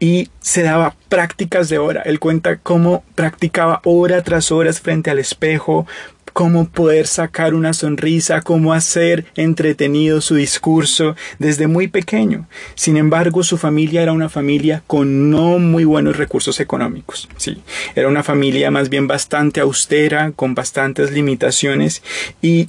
y 0.00 0.28
se 0.40 0.62
daba 0.62 0.96
prácticas 1.08 1.68
de 1.68 1.78
hora. 1.78 2.02
Él 2.02 2.18
cuenta 2.18 2.58
cómo 2.58 3.04
practicaba 3.14 3.80
hora 3.84 4.22
tras 4.22 4.52
horas 4.52 4.80
frente 4.80 5.10
al 5.10 5.18
espejo 5.18 5.86
cómo 6.34 6.68
poder 6.68 7.06
sacar 7.06 7.54
una 7.54 7.72
sonrisa, 7.72 8.42
cómo 8.42 8.74
hacer 8.74 9.24
entretenido 9.36 10.20
su 10.20 10.34
discurso 10.34 11.14
desde 11.38 11.68
muy 11.68 11.86
pequeño. 11.86 12.48
Sin 12.74 12.96
embargo, 12.96 13.44
su 13.44 13.56
familia 13.56 14.02
era 14.02 14.12
una 14.12 14.28
familia 14.28 14.82
con 14.86 15.30
no 15.30 15.58
muy 15.60 15.84
buenos 15.84 16.16
recursos 16.16 16.58
económicos. 16.58 17.28
Sí, 17.36 17.62
era 17.94 18.08
una 18.08 18.24
familia 18.24 18.72
más 18.72 18.90
bien 18.90 19.06
bastante 19.06 19.60
austera, 19.60 20.32
con 20.32 20.54
bastantes 20.54 21.12
limitaciones 21.12 22.02
y 22.42 22.68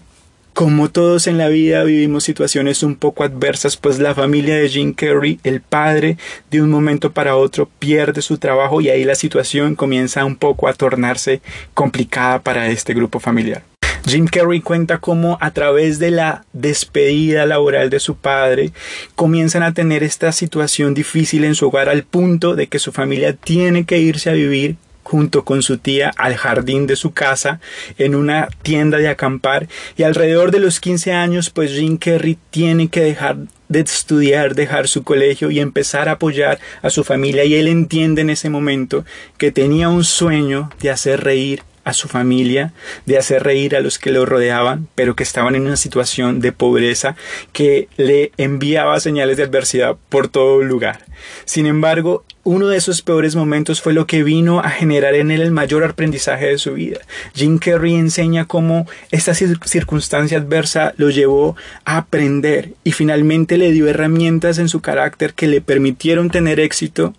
Como 0.55 0.89
todos 0.89 1.27
en 1.27 1.37
la 1.37 1.49
vida 1.49 1.83
vivimos 1.83 2.23
situaciones 2.23 2.81
un 2.81 2.95
poco 2.95 3.25
adversas, 3.25 3.75
pues 3.75 3.99
la 3.99 4.15
familia 4.15 4.55
de 4.55 4.69
Jim 4.69 4.93
Carrey, 4.93 5.37
el 5.43 5.59
padre, 5.59 6.15
de 6.49 6.61
un 6.61 6.69
momento 6.69 7.11
para 7.11 7.35
otro 7.35 7.69
pierde 7.77 8.21
su 8.21 8.37
trabajo 8.37 8.79
y 8.79 8.87
ahí 8.87 9.03
la 9.03 9.15
situación 9.15 9.75
comienza 9.75 10.23
un 10.23 10.37
poco 10.37 10.69
a 10.69 10.73
tornarse 10.73 11.41
complicada 11.73 12.39
para 12.39 12.69
este 12.69 12.93
grupo 12.93 13.19
familiar. 13.19 13.63
Jim 14.07 14.27
Carrey 14.27 14.61
cuenta 14.61 14.99
cómo 14.99 15.37
a 15.41 15.51
través 15.51 15.99
de 15.99 16.11
la 16.11 16.45
despedida 16.53 17.45
laboral 17.45 17.89
de 17.89 17.99
su 17.99 18.15
padre 18.15 18.71
comienzan 19.15 19.61
a 19.61 19.73
tener 19.73 20.03
esta 20.03 20.31
situación 20.31 20.93
difícil 20.93 21.43
en 21.43 21.55
su 21.55 21.67
hogar 21.67 21.89
al 21.89 22.03
punto 22.03 22.55
de 22.55 22.67
que 22.67 22.79
su 22.79 22.93
familia 22.93 23.33
tiene 23.33 23.83
que 23.83 23.99
irse 23.99 24.29
a 24.29 24.33
vivir 24.33 24.77
junto 25.05 25.45
con 25.45 25.61
su 25.61 25.77
tía 25.77 26.11
al 26.17 26.35
jardín 26.35 26.87
de 26.87 26.95
su 26.95 27.13
casa 27.13 27.59
en 27.99 28.15
una 28.15 28.49
tienda 28.63 28.97
de 28.97 29.07
acampar. 29.07 29.69
Y 29.95 30.03
alrededor 30.03 30.49
de 30.49 30.59
los 30.59 30.79
15 30.79 31.13
años 31.13 31.51
pues 31.51 31.71
Jim 31.71 31.97
Carrey 31.97 32.39
tiene 32.49 32.87
que 32.87 33.01
dejar 33.01 33.37
de 33.69 33.79
estudiar, 33.81 34.55
dejar 34.55 34.87
su 34.87 35.03
colegio 35.03 35.51
y 35.51 35.59
empezar 35.59 36.09
a 36.09 36.13
apoyar 36.13 36.59
a 36.81 36.89
su 36.89 37.03
familia. 37.03 37.45
Y 37.45 37.53
él 37.53 37.67
entiende 37.67 38.21
en 38.21 38.31
ese 38.31 38.49
momento 38.49 39.05
que 39.37 39.51
tenía 39.51 39.89
un 39.89 40.03
sueño 40.03 40.71
de 40.81 40.89
hacer 40.89 41.23
reír 41.23 41.61
a 41.85 41.93
su 41.93 42.07
familia, 42.09 42.73
de 43.05 43.17
hacer 43.17 43.43
reír 43.43 43.75
a 43.75 43.79
los 43.79 43.99
que 43.99 44.11
lo 44.11 44.25
rodeaban, 44.25 44.87
pero 44.95 45.15
que 45.15 45.23
estaban 45.23 45.55
en 45.55 45.67
una 45.67 45.77
situación 45.77 46.41
de 46.41 46.51
pobreza 46.51 47.15
que 47.53 47.87
le 47.95 48.31
enviaba 48.37 48.99
señales 48.99 49.37
de 49.37 49.43
adversidad 49.43 49.95
por 50.09 50.27
todo 50.27 50.61
lugar. 50.63 51.05
Sin 51.45 51.67
embargo, 51.67 52.25
uno 52.43 52.67
de 52.67 52.77
esos 52.77 53.01
peores 53.01 53.35
momentos 53.35 53.81
fue 53.81 53.93
lo 53.93 54.05
que 54.05 54.23
vino 54.23 54.59
a 54.59 54.69
generar 54.69 55.15
en 55.15 55.31
él 55.31 55.41
el 55.41 55.51
mayor 55.51 55.83
aprendizaje 55.83 56.47
de 56.47 56.57
su 56.57 56.73
vida. 56.73 56.99
Jim 57.33 57.57
Carrey 57.57 57.95
enseña 57.95 58.45
cómo 58.45 58.87
esta 59.11 59.33
circunstancia 59.33 60.37
adversa 60.37 60.93
lo 60.97 61.09
llevó 61.09 61.55
a 61.85 61.97
aprender 61.97 62.73
y 62.83 62.91
finalmente 62.91 63.57
le 63.57 63.71
dio 63.71 63.87
herramientas 63.87 64.57
en 64.57 64.69
su 64.69 64.81
carácter 64.81 65.33
que 65.33 65.47
le 65.47 65.61
permitieron 65.61 66.29
tener 66.29 66.59
éxito 66.59 67.13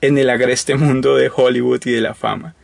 en 0.00 0.18
el 0.18 0.30
agreste 0.30 0.74
mundo 0.74 1.16
de 1.16 1.30
Hollywood 1.34 1.80
y 1.86 1.92
de 1.92 2.00
la 2.00 2.14
fama. 2.14 2.54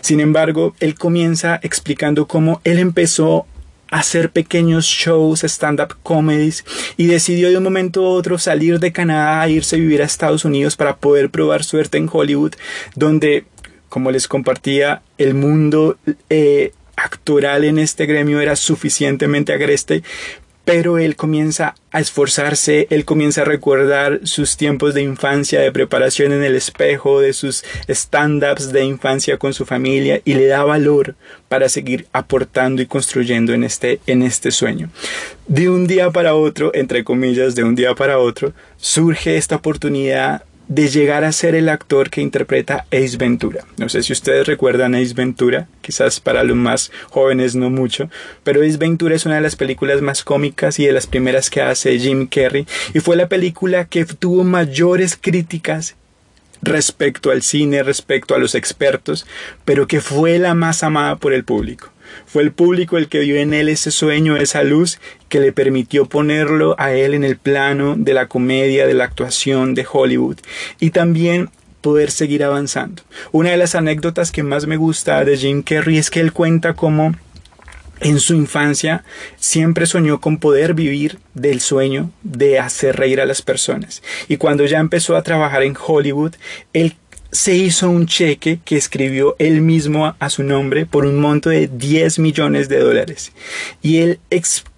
Sin 0.00 0.20
embargo, 0.20 0.74
él 0.80 0.94
comienza 0.94 1.58
explicando 1.62 2.26
cómo 2.26 2.60
él 2.64 2.78
empezó 2.78 3.46
a 3.90 4.00
hacer 4.00 4.30
pequeños 4.30 4.84
shows, 4.84 5.44
stand-up 5.44 5.96
comedies 6.02 6.64
y 6.96 7.06
decidió 7.06 7.48
de 7.48 7.56
un 7.56 7.64
momento 7.64 8.04
a 8.04 8.10
otro 8.10 8.38
salir 8.38 8.78
de 8.78 8.92
Canadá 8.92 9.46
e 9.46 9.52
irse 9.52 9.76
a 9.76 9.78
vivir 9.78 10.02
a 10.02 10.04
Estados 10.04 10.44
Unidos 10.44 10.76
para 10.76 10.96
poder 10.96 11.30
probar 11.30 11.64
suerte 11.64 11.96
en 11.98 12.08
Hollywood, 12.10 12.52
donde, 12.94 13.46
como 13.88 14.10
les 14.10 14.28
compartía, 14.28 15.02
el 15.16 15.34
mundo 15.34 15.96
eh, 16.28 16.72
actoral 16.96 17.64
en 17.64 17.78
este 17.78 18.06
gremio 18.06 18.40
era 18.40 18.56
suficientemente 18.56 19.52
agreste 19.52 20.02
pero 20.68 20.98
él 20.98 21.16
comienza 21.16 21.76
a 21.92 21.98
esforzarse, 21.98 22.88
él 22.90 23.06
comienza 23.06 23.40
a 23.40 23.46
recordar 23.46 24.20
sus 24.24 24.58
tiempos 24.58 24.92
de 24.92 25.00
infancia, 25.00 25.62
de 25.62 25.72
preparación 25.72 26.30
en 26.30 26.44
el 26.44 26.54
espejo, 26.54 27.22
de 27.22 27.32
sus 27.32 27.64
stand-ups 27.88 28.70
de 28.70 28.84
infancia 28.84 29.38
con 29.38 29.54
su 29.54 29.64
familia 29.64 30.20
y 30.26 30.34
le 30.34 30.46
da 30.46 30.64
valor 30.64 31.14
para 31.48 31.70
seguir 31.70 32.06
aportando 32.12 32.82
y 32.82 32.86
construyendo 32.86 33.54
en 33.54 33.64
este, 33.64 34.00
en 34.06 34.22
este 34.22 34.50
sueño. 34.50 34.90
De 35.46 35.70
un 35.70 35.86
día 35.86 36.10
para 36.10 36.34
otro, 36.34 36.70
entre 36.74 37.02
comillas, 37.02 37.54
de 37.54 37.64
un 37.64 37.74
día 37.74 37.94
para 37.94 38.18
otro, 38.18 38.52
surge 38.76 39.38
esta 39.38 39.56
oportunidad 39.56 40.42
de 40.68 40.88
llegar 40.88 41.24
a 41.24 41.32
ser 41.32 41.54
el 41.54 41.68
actor 41.68 42.10
que 42.10 42.20
interpreta 42.20 42.84
Ace 42.92 43.16
Ventura. 43.16 43.64
No 43.78 43.88
sé 43.88 44.02
si 44.02 44.12
ustedes 44.12 44.46
recuerdan 44.46 44.94
Ace 44.94 45.14
Ventura, 45.14 45.66
quizás 45.80 46.20
para 46.20 46.44
los 46.44 46.56
más 46.56 46.92
jóvenes 47.08 47.54
no 47.54 47.70
mucho, 47.70 48.10
pero 48.44 48.62
Ace 48.62 48.76
Ventura 48.76 49.14
es 49.14 49.24
una 49.24 49.36
de 49.36 49.40
las 49.40 49.56
películas 49.56 50.02
más 50.02 50.22
cómicas 50.22 50.78
y 50.78 50.86
de 50.86 50.92
las 50.92 51.06
primeras 51.06 51.48
que 51.48 51.62
hace 51.62 51.98
Jim 51.98 52.26
Carrey 52.26 52.66
y 52.92 53.00
fue 53.00 53.16
la 53.16 53.28
película 53.28 53.86
que 53.86 54.04
tuvo 54.04 54.44
mayores 54.44 55.18
críticas 55.20 55.96
respecto 56.60 57.30
al 57.30 57.42
cine, 57.42 57.82
respecto 57.82 58.34
a 58.34 58.38
los 58.38 58.54
expertos, 58.54 59.26
pero 59.64 59.86
que 59.86 60.00
fue 60.00 60.38
la 60.38 60.54
más 60.54 60.82
amada 60.82 61.16
por 61.16 61.32
el 61.32 61.44
público. 61.44 61.90
Fue 62.26 62.42
el 62.42 62.52
público 62.52 62.98
el 62.98 63.08
que 63.08 63.20
vio 63.20 63.36
en 63.36 63.54
él 63.54 63.68
ese 63.68 63.90
sueño, 63.90 64.36
esa 64.36 64.62
luz 64.62 64.98
que 65.28 65.40
le 65.40 65.52
permitió 65.52 66.06
ponerlo 66.06 66.74
a 66.78 66.92
él 66.92 67.14
en 67.14 67.24
el 67.24 67.36
plano 67.36 67.94
de 67.96 68.14
la 68.14 68.28
comedia, 68.28 68.86
de 68.86 68.94
la 68.94 69.04
actuación 69.04 69.74
de 69.74 69.86
Hollywood 69.90 70.38
y 70.80 70.90
también 70.90 71.50
poder 71.80 72.10
seguir 72.10 72.44
avanzando. 72.44 73.02
Una 73.32 73.50
de 73.50 73.56
las 73.56 73.74
anécdotas 73.74 74.32
que 74.32 74.42
más 74.42 74.66
me 74.66 74.76
gusta 74.76 75.24
de 75.24 75.36
Jim 75.36 75.62
Carrey 75.62 75.98
es 75.98 76.10
que 76.10 76.20
él 76.20 76.32
cuenta 76.32 76.74
cómo 76.74 77.14
en 78.00 78.20
su 78.20 78.34
infancia 78.34 79.04
siempre 79.36 79.86
soñó 79.86 80.20
con 80.20 80.38
poder 80.38 80.74
vivir 80.74 81.18
del 81.34 81.60
sueño 81.60 82.10
de 82.22 82.58
hacer 82.58 82.96
reír 82.96 83.20
a 83.20 83.26
las 83.26 83.42
personas. 83.42 84.02
Y 84.28 84.36
cuando 84.36 84.64
ya 84.66 84.78
empezó 84.78 85.16
a 85.16 85.22
trabajar 85.22 85.62
en 85.62 85.76
Hollywood, 85.76 86.34
él 86.72 86.94
se 87.30 87.54
hizo 87.54 87.90
un 87.90 88.06
cheque 88.06 88.60
que 88.64 88.76
escribió 88.76 89.36
él 89.38 89.60
mismo 89.60 90.14
a 90.18 90.30
su 90.30 90.42
nombre 90.42 90.86
por 90.86 91.04
un 91.04 91.20
monto 91.20 91.50
de 91.50 91.68
10 91.68 92.18
millones 92.18 92.68
de 92.68 92.78
dólares. 92.78 93.32
Y 93.82 93.98
él 93.98 94.20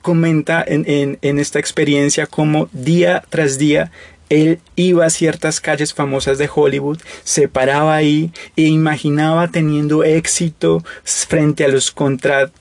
comenta 0.02 0.64
en, 0.66 1.18
en 1.20 1.38
esta 1.38 1.58
experiencia 1.58 2.26
como 2.26 2.68
día 2.72 3.22
tras 3.28 3.58
día 3.58 3.90
él 4.30 4.60
iba 4.76 5.04
a 5.04 5.10
ciertas 5.10 5.60
calles 5.60 5.92
famosas 5.92 6.38
de 6.38 6.48
Hollywood, 6.52 7.00
se 7.24 7.48
paraba 7.48 7.96
ahí 7.96 8.32
e 8.56 8.62
imaginaba 8.62 9.48
teniendo 9.48 10.04
éxito 10.04 10.84
frente 11.02 11.64
a 11.64 11.68
los 11.68 11.90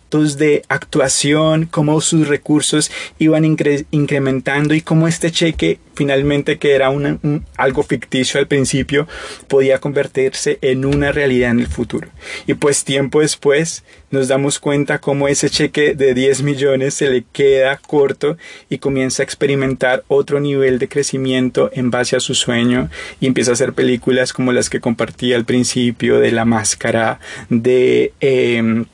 de 0.09 0.63
actuación, 0.69 1.67
cómo 1.67 2.01
sus 2.01 2.27
recursos 2.27 2.91
iban 3.19 3.45
incrementando 3.45 4.73
y 4.73 4.81
cómo 4.81 5.07
este 5.07 5.31
cheque 5.31 5.79
finalmente 5.99 6.57
que 6.57 6.75
era 6.75 6.89
un, 6.89 7.45
algo 7.57 7.83
ficticio 7.83 8.39
al 8.39 8.47
principio 8.47 9.05
podía 9.49 9.79
convertirse 9.79 10.57
en 10.61 10.85
una 10.85 11.11
realidad 11.11 11.51
en 11.51 11.59
el 11.59 11.67
futuro. 11.67 12.07
Y 12.47 12.53
pues 12.53 12.85
tiempo 12.85 13.19
después 13.19 13.83
nos 14.09 14.29
damos 14.29 14.59
cuenta 14.59 14.99
cómo 14.99 15.27
ese 15.27 15.49
cheque 15.49 15.95
de 15.95 16.13
10 16.13 16.43
millones 16.43 16.93
se 16.93 17.09
le 17.09 17.25
queda 17.33 17.77
corto 17.85 18.37
y 18.69 18.77
comienza 18.77 19.21
a 19.21 19.25
experimentar 19.25 20.05
otro 20.07 20.39
nivel 20.39 20.79
de 20.79 20.87
crecimiento 20.87 21.69
en 21.73 21.91
base 21.91 22.15
a 22.15 22.21
su 22.21 22.33
sueño 22.33 22.89
y 23.19 23.27
empieza 23.27 23.51
a 23.51 23.55
hacer 23.55 23.73
películas 23.73 24.31
como 24.31 24.53
las 24.53 24.69
que 24.69 24.79
compartí 24.79 25.33
al 25.33 25.43
principio 25.43 26.19
de 26.19 26.31
La 26.31 26.45
Máscara, 26.45 27.19
de... 27.49 28.13
Em, 28.21 28.85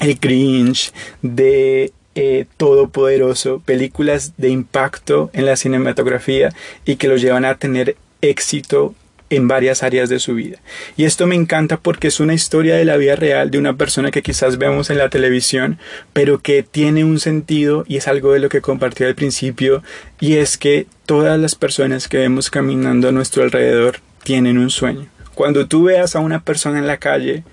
el 0.00 0.18
cringe, 0.18 0.92
de 1.22 1.92
eh, 2.14 2.46
todopoderoso, 2.56 3.62
películas 3.64 4.34
de 4.36 4.48
impacto 4.48 5.30
en 5.32 5.46
la 5.46 5.56
cinematografía 5.56 6.52
y 6.84 6.96
que 6.96 7.08
lo 7.08 7.16
llevan 7.16 7.44
a 7.44 7.56
tener 7.58 7.96
éxito 8.22 8.94
en 9.30 9.46
varias 9.46 9.82
áreas 9.82 10.08
de 10.08 10.18
su 10.18 10.34
vida. 10.34 10.58
Y 10.96 11.04
esto 11.04 11.26
me 11.26 11.34
encanta 11.34 11.76
porque 11.76 12.08
es 12.08 12.20
una 12.20 12.34
historia 12.34 12.76
de 12.76 12.84
la 12.84 12.96
vida 12.96 13.14
real 13.14 13.50
de 13.50 13.58
una 13.58 13.76
persona 13.76 14.10
que 14.10 14.22
quizás 14.22 14.58
vemos 14.58 14.90
en 14.90 14.98
la 14.98 15.10
televisión, 15.10 15.78
pero 16.12 16.40
que 16.40 16.62
tiene 16.62 17.04
un 17.04 17.20
sentido 17.20 17.84
y 17.86 17.96
es 17.96 18.08
algo 18.08 18.32
de 18.32 18.40
lo 18.40 18.48
que 18.48 18.62
compartí 18.62 19.04
al 19.04 19.14
principio, 19.14 19.82
y 20.20 20.36
es 20.36 20.58
que 20.58 20.86
todas 21.06 21.38
las 21.38 21.54
personas 21.54 22.08
que 22.08 22.18
vemos 22.18 22.50
caminando 22.50 23.08
a 23.08 23.12
nuestro 23.12 23.42
alrededor 23.42 24.00
tienen 24.24 24.58
un 24.58 24.70
sueño. 24.70 25.06
Cuando 25.34 25.68
tú 25.68 25.84
veas 25.84 26.16
a 26.16 26.20
una 26.20 26.40
persona 26.40 26.78
en 26.78 26.86
la 26.86 26.96
calle, 26.96 27.44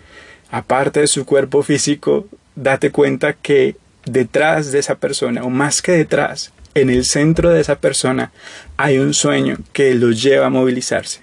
aparte 0.51 1.01
de 1.01 1.07
su 1.07 1.25
cuerpo 1.25 1.63
físico, 1.63 2.27
date 2.55 2.91
cuenta 2.91 3.33
que 3.33 3.75
detrás 4.05 4.71
de 4.71 4.79
esa 4.79 4.95
persona, 4.95 5.43
o 5.43 5.49
más 5.49 5.81
que 5.81 5.93
detrás, 5.93 6.53
en 6.73 6.89
el 6.89 7.05
centro 7.05 7.49
de 7.49 7.61
esa 7.61 7.79
persona, 7.79 8.31
hay 8.77 8.97
un 8.97 9.13
sueño 9.13 9.57
que 9.73 9.95
los 9.95 10.21
lleva 10.21 10.47
a 10.47 10.49
movilizarse. 10.49 11.21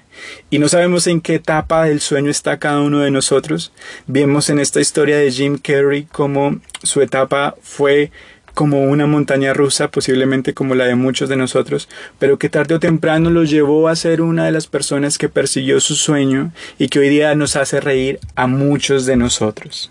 Y 0.51 0.59
no 0.59 0.69
sabemos 0.69 1.07
en 1.07 1.21
qué 1.21 1.37
etapa 1.37 1.85
del 1.85 2.01
sueño 2.01 2.31
está 2.31 2.59
cada 2.59 2.81
uno 2.81 3.01
de 3.01 3.11
nosotros. 3.11 3.73
Vemos 4.07 4.51
en 4.51 4.59
esta 4.59 4.81
historia 4.81 5.19
de 5.19 5.31
Jim 5.31 5.59
Carrey 5.59 6.07
cómo 6.11 6.61
su 6.83 7.01
etapa 7.01 7.57
fue 7.63 8.11
como 8.55 8.85
una 8.85 9.07
montaña 9.07 9.53
rusa, 9.53 9.89
posiblemente 9.89 10.55
como 10.55 10.75
la 10.75 10.85
de 10.85 10.95
muchos 10.95 11.29
de 11.29 11.37
nosotros, 11.37 11.89
pero 12.19 12.39
que 12.39 12.49
tarde 12.49 12.75
o 12.75 12.81
temprano 12.81 13.31
lo 13.31 13.45
llevó 13.45 13.89
a 13.89 13.97
ser 13.97 14.21
una 14.21 14.45
de 14.45 14.53
las 14.53 14.67
personas 14.67 15.19
que 15.19 15.29
persiguió 15.29 15.81
su 15.81 15.95
sueño 15.95 16.53
y 16.79 16.89
que 16.89 16.99
hoy 16.99 17.09
día 17.09 17.35
nos 17.35 17.57
hace 17.57 17.81
reír 17.81 18.19
a 18.35 18.47
muchos 18.47 19.07
de 19.07 19.17
nosotros. 19.17 19.91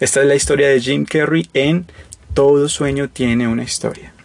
Esta 0.00 0.20
es 0.20 0.26
la 0.26 0.34
historia 0.34 0.68
de 0.68 0.80
Jim 0.80 1.04
Carrey 1.04 1.48
en 1.54 1.86
Todo 2.34 2.68
sueño 2.68 3.08
tiene 3.08 3.48
una 3.48 3.62
historia. 3.62 4.15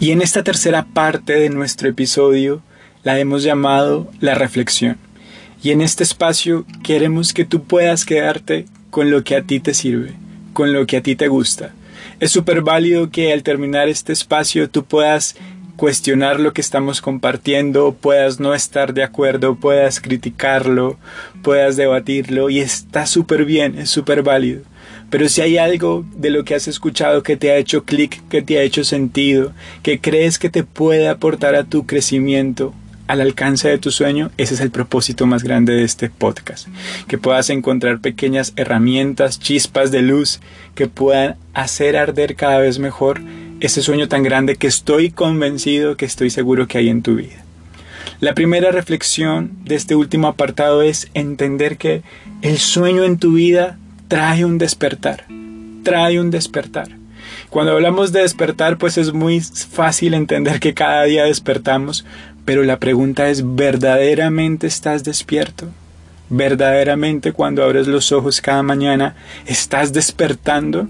Y 0.00 0.10
en 0.10 0.22
esta 0.22 0.42
tercera 0.42 0.84
parte 0.84 1.34
de 1.34 1.50
nuestro 1.50 1.88
episodio 1.88 2.62
la 3.04 3.18
hemos 3.18 3.42
llamado 3.42 4.10
la 4.20 4.34
reflexión. 4.34 4.96
Y 5.62 5.70
en 5.70 5.80
este 5.80 6.02
espacio 6.02 6.66
queremos 6.82 7.32
que 7.32 7.44
tú 7.44 7.62
puedas 7.62 8.04
quedarte 8.04 8.66
con 8.90 9.10
lo 9.10 9.22
que 9.24 9.36
a 9.36 9.42
ti 9.42 9.60
te 9.60 9.72
sirve, 9.72 10.12
con 10.52 10.72
lo 10.72 10.86
que 10.86 10.96
a 10.96 11.02
ti 11.02 11.14
te 11.14 11.28
gusta. 11.28 11.72
Es 12.20 12.32
súper 12.32 12.62
válido 12.62 13.10
que 13.10 13.32
al 13.32 13.42
terminar 13.42 13.88
este 13.88 14.12
espacio 14.12 14.68
tú 14.68 14.84
puedas 14.84 15.36
cuestionar 15.76 16.40
lo 16.40 16.52
que 16.52 16.60
estamos 16.60 17.00
compartiendo, 17.00 17.94
puedas 17.94 18.40
no 18.40 18.52
estar 18.52 18.94
de 18.94 19.02
acuerdo, 19.02 19.56
puedas 19.56 20.00
criticarlo, 20.00 20.98
puedas 21.42 21.76
debatirlo 21.76 22.50
y 22.50 22.60
está 22.60 23.06
súper 23.06 23.44
bien, 23.44 23.78
es 23.78 23.90
súper 23.90 24.22
válido. 24.22 24.62
Pero 25.14 25.28
si 25.28 25.42
hay 25.42 25.58
algo 25.58 26.04
de 26.16 26.30
lo 26.30 26.44
que 26.44 26.56
has 26.56 26.66
escuchado 26.66 27.22
que 27.22 27.36
te 27.36 27.52
ha 27.52 27.56
hecho 27.56 27.84
clic, 27.84 28.20
que 28.28 28.42
te 28.42 28.58
ha 28.58 28.62
hecho 28.62 28.82
sentido, 28.82 29.52
que 29.84 30.00
crees 30.00 30.40
que 30.40 30.50
te 30.50 30.64
puede 30.64 31.06
aportar 31.06 31.54
a 31.54 31.62
tu 31.62 31.86
crecimiento, 31.86 32.74
al 33.06 33.20
alcance 33.20 33.68
de 33.68 33.78
tu 33.78 33.92
sueño, 33.92 34.32
ese 34.38 34.54
es 34.54 34.60
el 34.60 34.72
propósito 34.72 35.24
más 35.26 35.44
grande 35.44 35.72
de 35.72 35.84
este 35.84 36.10
podcast. 36.10 36.66
Que 37.06 37.16
puedas 37.16 37.48
encontrar 37.50 38.00
pequeñas 38.00 38.54
herramientas, 38.56 39.38
chispas 39.38 39.92
de 39.92 40.02
luz 40.02 40.40
que 40.74 40.88
puedan 40.88 41.36
hacer 41.52 41.96
arder 41.96 42.34
cada 42.34 42.58
vez 42.58 42.80
mejor 42.80 43.20
ese 43.60 43.82
sueño 43.82 44.08
tan 44.08 44.24
grande 44.24 44.56
que 44.56 44.66
estoy 44.66 45.12
convencido, 45.12 45.96
que 45.96 46.06
estoy 46.06 46.30
seguro 46.30 46.66
que 46.66 46.78
hay 46.78 46.88
en 46.88 47.02
tu 47.02 47.14
vida. 47.14 47.44
La 48.18 48.34
primera 48.34 48.72
reflexión 48.72 49.52
de 49.64 49.76
este 49.76 49.94
último 49.94 50.26
apartado 50.26 50.82
es 50.82 51.08
entender 51.14 51.76
que 51.76 52.02
el 52.42 52.58
sueño 52.58 53.04
en 53.04 53.18
tu 53.18 53.34
vida 53.34 53.78
trae 54.14 54.44
un 54.44 54.58
despertar, 54.58 55.24
trae 55.82 56.20
un 56.20 56.30
despertar. 56.30 56.88
Cuando 57.50 57.72
hablamos 57.72 58.12
de 58.12 58.20
despertar, 58.20 58.78
pues 58.78 58.96
es 58.96 59.12
muy 59.12 59.40
fácil 59.40 60.14
entender 60.14 60.60
que 60.60 60.72
cada 60.72 61.02
día 61.02 61.24
despertamos, 61.24 62.04
pero 62.44 62.62
la 62.62 62.78
pregunta 62.78 63.28
es, 63.28 63.42
¿verdaderamente 63.56 64.68
estás 64.68 65.02
despierto? 65.02 65.66
¿Verdaderamente 66.30 67.32
cuando 67.32 67.64
abres 67.64 67.88
los 67.88 68.12
ojos 68.12 68.40
cada 68.40 68.62
mañana 68.62 69.16
estás 69.46 69.92
despertando? 69.92 70.86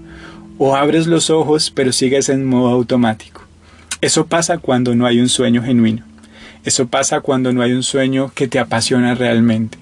¿O 0.59 0.75
abres 0.75 1.07
los 1.07 1.31
ojos 1.31 1.71
pero 1.71 1.93
sigues 1.93 2.29
en 2.29 2.45
modo 2.45 2.69
automático? 2.69 3.41
Eso 4.01 4.27
pasa 4.27 4.59
cuando 4.59 4.93
no 4.93 5.07
hay 5.07 5.19
un 5.19 5.29
sueño 5.29 5.63
genuino. 5.63 6.03
Eso 6.63 6.85
pasa 6.89 7.21
cuando 7.21 7.51
no 7.53 7.63
hay 7.63 7.71
un 7.71 7.81
sueño 7.81 8.31
que 8.35 8.47
te 8.47 8.59
apasiona 8.59 9.15
realmente. 9.15 9.79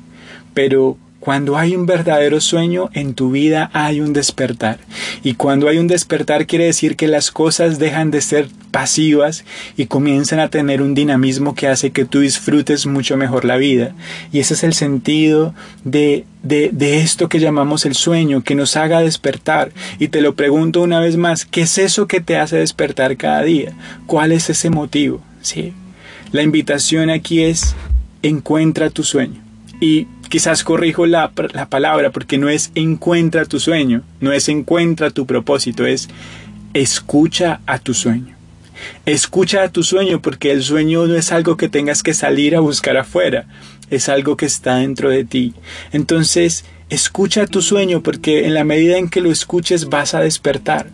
Pero 0.54 0.98
cuando 1.24 1.58
hay 1.58 1.74
un 1.74 1.86
verdadero 1.86 2.42
sueño, 2.42 2.90
en 2.92 3.14
tu 3.14 3.32
vida 3.32 3.70
hay 3.72 4.02
un 4.02 4.12
despertar. 4.12 4.80
Y 5.24 5.36
cuando 5.36 5.70
hay 5.70 5.78
un 5.78 5.88
despertar 5.88 6.48
quiere 6.48 6.66
decir 6.66 6.98
que 6.98 7.08
las 7.08 7.32
cosas 7.32 7.80
dejan 7.80 8.12
de 8.12 8.20
ser 8.20 8.50
pasivas 8.72 9.46
y 9.78 9.86
comienzan 9.86 10.42
a 10.42 10.50
tener 10.50 10.82
un 10.82 10.94
dinamismo 10.94 11.56
que 11.56 11.70
hace 11.70 11.92
que 11.92 12.04
tú 12.04 12.20
disfrutes 12.20 12.88
mucho 12.88 13.16
mejor 13.16 13.46
la 13.46 13.56
vida. 13.56 13.96
Y 14.34 14.40
ese 14.40 14.56
es 14.56 14.66
el 14.66 14.74
sentido 14.74 15.56
de, 15.86 16.26
de, 16.42 16.72
de 16.74 16.98
esto 16.98 17.30
que 17.30 17.40
llamamos 17.40 17.86
el 17.86 17.96
sueño, 17.96 18.44
que 18.44 18.56
nos 18.56 18.76
haga 18.76 19.00
despertar. 19.00 19.72
Y 20.00 20.10
te 20.10 20.20
lo 20.20 20.36
pregunto 20.36 20.82
una 20.82 21.00
vez 21.00 21.16
más, 21.16 21.46
¿qué 21.46 21.62
es 21.62 21.78
eso 21.78 22.06
que 22.06 22.20
te 22.20 22.36
hace 22.36 22.58
despertar 22.58 23.16
cada 23.16 23.44
día? 23.44 23.72
¿Cuál 24.08 24.34
es 24.34 24.50
ese 24.50 24.70
motivo? 24.70 25.22
¿Sí? 25.42 25.72
La 26.34 26.42
invitación 26.42 27.10
aquí 27.10 27.44
es 27.44 27.78
encuentra 28.24 28.90
tu 28.90 29.06
sueño. 29.06 29.42
Y 29.80 30.08
quizás 30.34 30.64
corrijo 30.64 31.06
la, 31.06 31.32
la, 31.54 31.68
palabra 31.68 32.10
porque 32.10 32.40
no 32.40 32.50
es 32.50 32.72
encuentra 32.74 33.46
tu 33.46 33.60
sueño, 33.60 34.02
no 34.20 34.34
es 34.34 34.50
encuentra 34.50 35.12
tu 35.12 35.28
propósito, 35.28 35.86
es 35.86 36.10
escucha 36.74 37.62
a 37.68 37.78
tu 37.78 37.94
sueño. 37.94 38.36
Escucha 39.06 39.62
a 39.62 39.70
tu 39.70 39.84
sueño 39.84 40.24
porque 40.24 40.50
el 40.50 40.64
sueño 40.64 41.06
no 41.06 41.14
es 41.14 41.32
algo 41.32 41.56
que 41.56 41.70
tengas 41.70 42.02
que 42.02 42.16
salir 42.16 42.56
a 42.56 42.62
buscar 42.62 42.98
afuera, 42.98 43.46
es 43.92 44.10
algo 44.10 44.36
que 44.36 44.48
está 44.48 44.78
dentro 44.78 45.12
de 45.12 45.24
ti. 45.24 45.54
Entonces, 45.92 46.66
escucha 46.90 47.44
a 47.44 47.48
tu 47.48 47.62
sueño 47.62 48.02
porque 48.02 48.48
en 48.48 48.56
la 48.56 48.64
medida 48.64 48.98
en 48.98 49.10
que 49.12 49.22
lo 49.22 49.30
escuches 49.30 49.88
vas 49.90 50.16
a 50.16 50.22
despertar 50.22 50.88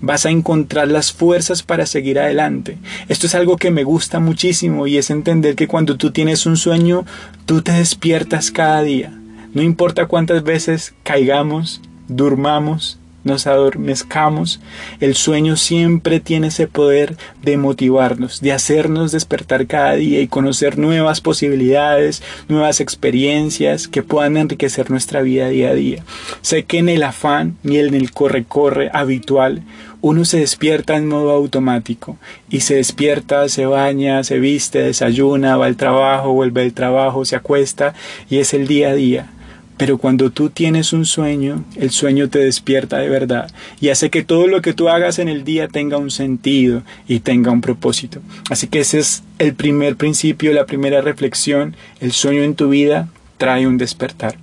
vas 0.00 0.26
a 0.26 0.30
encontrar 0.30 0.88
las 0.88 1.12
fuerzas 1.12 1.62
para 1.62 1.86
seguir 1.86 2.18
adelante. 2.18 2.78
Esto 3.08 3.26
es 3.26 3.34
algo 3.34 3.56
que 3.56 3.70
me 3.70 3.84
gusta 3.84 4.20
muchísimo 4.20 4.86
y 4.86 4.98
es 4.98 5.10
entender 5.10 5.54
que 5.54 5.68
cuando 5.68 5.96
tú 5.96 6.10
tienes 6.10 6.46
un 6.46 6.56
sueño, 6.56 7.04
tú 7.46 7.62
te 7.62 7.72
despiertas 7.72 8.50
cada 8.50 8.82
día. 8.82 9.12
No 9.52 9.62
importa 9.62 10.06
cuántas 10.06 10.42
veces 10.42 10.94
caigamos, 11.04 11.80
durmamos, 12.08 12.98
nos 13.24 13.46
adormezcamos, 13.46 14.60
el 15.00 15.14
sueño 15.14 15.56
siempre 15.56 16.20
tiene 16.20 16.48
ese 16.48 16.66
poder 16.66 17.16
de 17.42 17.56
motivarnos, 17.56 18.40
de 18.40 18.52
hacernos 18.52 19.12
despertar 19.12 19.66
cada 19.66 19.94
día 19.94 20.20
y 20.20 20.28
conocer 20.28 20.78
nuevas 20.78 21.20
posibilidades, 21.20 22.22
nuevas 22.48 22.80
experiencias 22.80 23.88
que 23.88 24.02
puedan 24.02 24.36
enriquecer 24.36 24.90
nuestra 24.90 25.22
vida 25.22 25.48
día 25.48 25.70
a 25.70 25.74
día. 25.74 26.04
Sé 26.42 26.64
que 26.64 26.78
en 26.78 26.88
el 26.88 27.02
afán 27.02 27.56
ni 27.62 27.78
en 27.78 27.94
el 27.94 28.12
corre-corre 28.12 28.90
habitual 28.92 29.62
uno 30.00 30.26
se 30.26 30.40
despierta 30.40 30.96
en 30.96 31.08
modo 31.08 31.30
automático 31.30 32.18
y 32.50 32.60
se 32.60 32.74
despierta, 32.74 33.48
se 33.48 33.64
baña, 33.64 34.22
se 34.22 34.38
viste, 34.38 34.80
desayuna, 34.80 35.56
va 35.56 35.64
al 35.64 35.76
trabajo, 35.76 36.34
vuelve 36.34 36.60
al 36.60 36.74
trabajo, 36.74 37.24
se 37.24 37.36
acuesta 37.36 37.94
y 38.28 38.36
es 38.36 38.52
el 38.52 38.66
día 38.66 38.90
a 38.90 38.94
día. 38.94 39.30
Pero 39.76 39.98
cuando 39.98 40.30
tú 40.30 40.50
tienes 40.50 40.92
un 40.92 41.04
sueño, 41.04 41.64
el 41.76 41.90
sueño 41.90 42.28
te 42.28 42.38
despierta 42.38 42.98
de 42.98 43.08
verdad 43.08 43.50
y 43.80 43.88
hace 43.88 44.08
que 44.08 44.22
todo 44.22 44.46
lo 44.46 44.62
que 44.62 44.72
tú 44.72 44.88
hagas 44.88 45.18
en 45.18 45.28
el 45.28 45.42
día 45.42 45.66
tenga 45.66 45.96
un 45.96 46.10
sentido 46.10 46.82
y 47.08 47.20
tenga 47.20 47.50
un 47.50 47.60
propósito. 47.60 48.20
Así 48.50 48.68
que 48.68 48.80
ese 48.80 49.00
es 49.00 49.24
el 49.38 49.54
primer 49.54 49.96
principio, 49.96 50.52
la 50.52 50.66
primera 50.66 51.00
reflexión. 51.00 51.74
El 52.00 52.12
sueño 52.12 52.42
en 52.42 52.54
tu 52.54 52.68
vida 52.68 53.08
trae 53.36 53.66
un 53.66 53.76
despertar. 53.76 54.36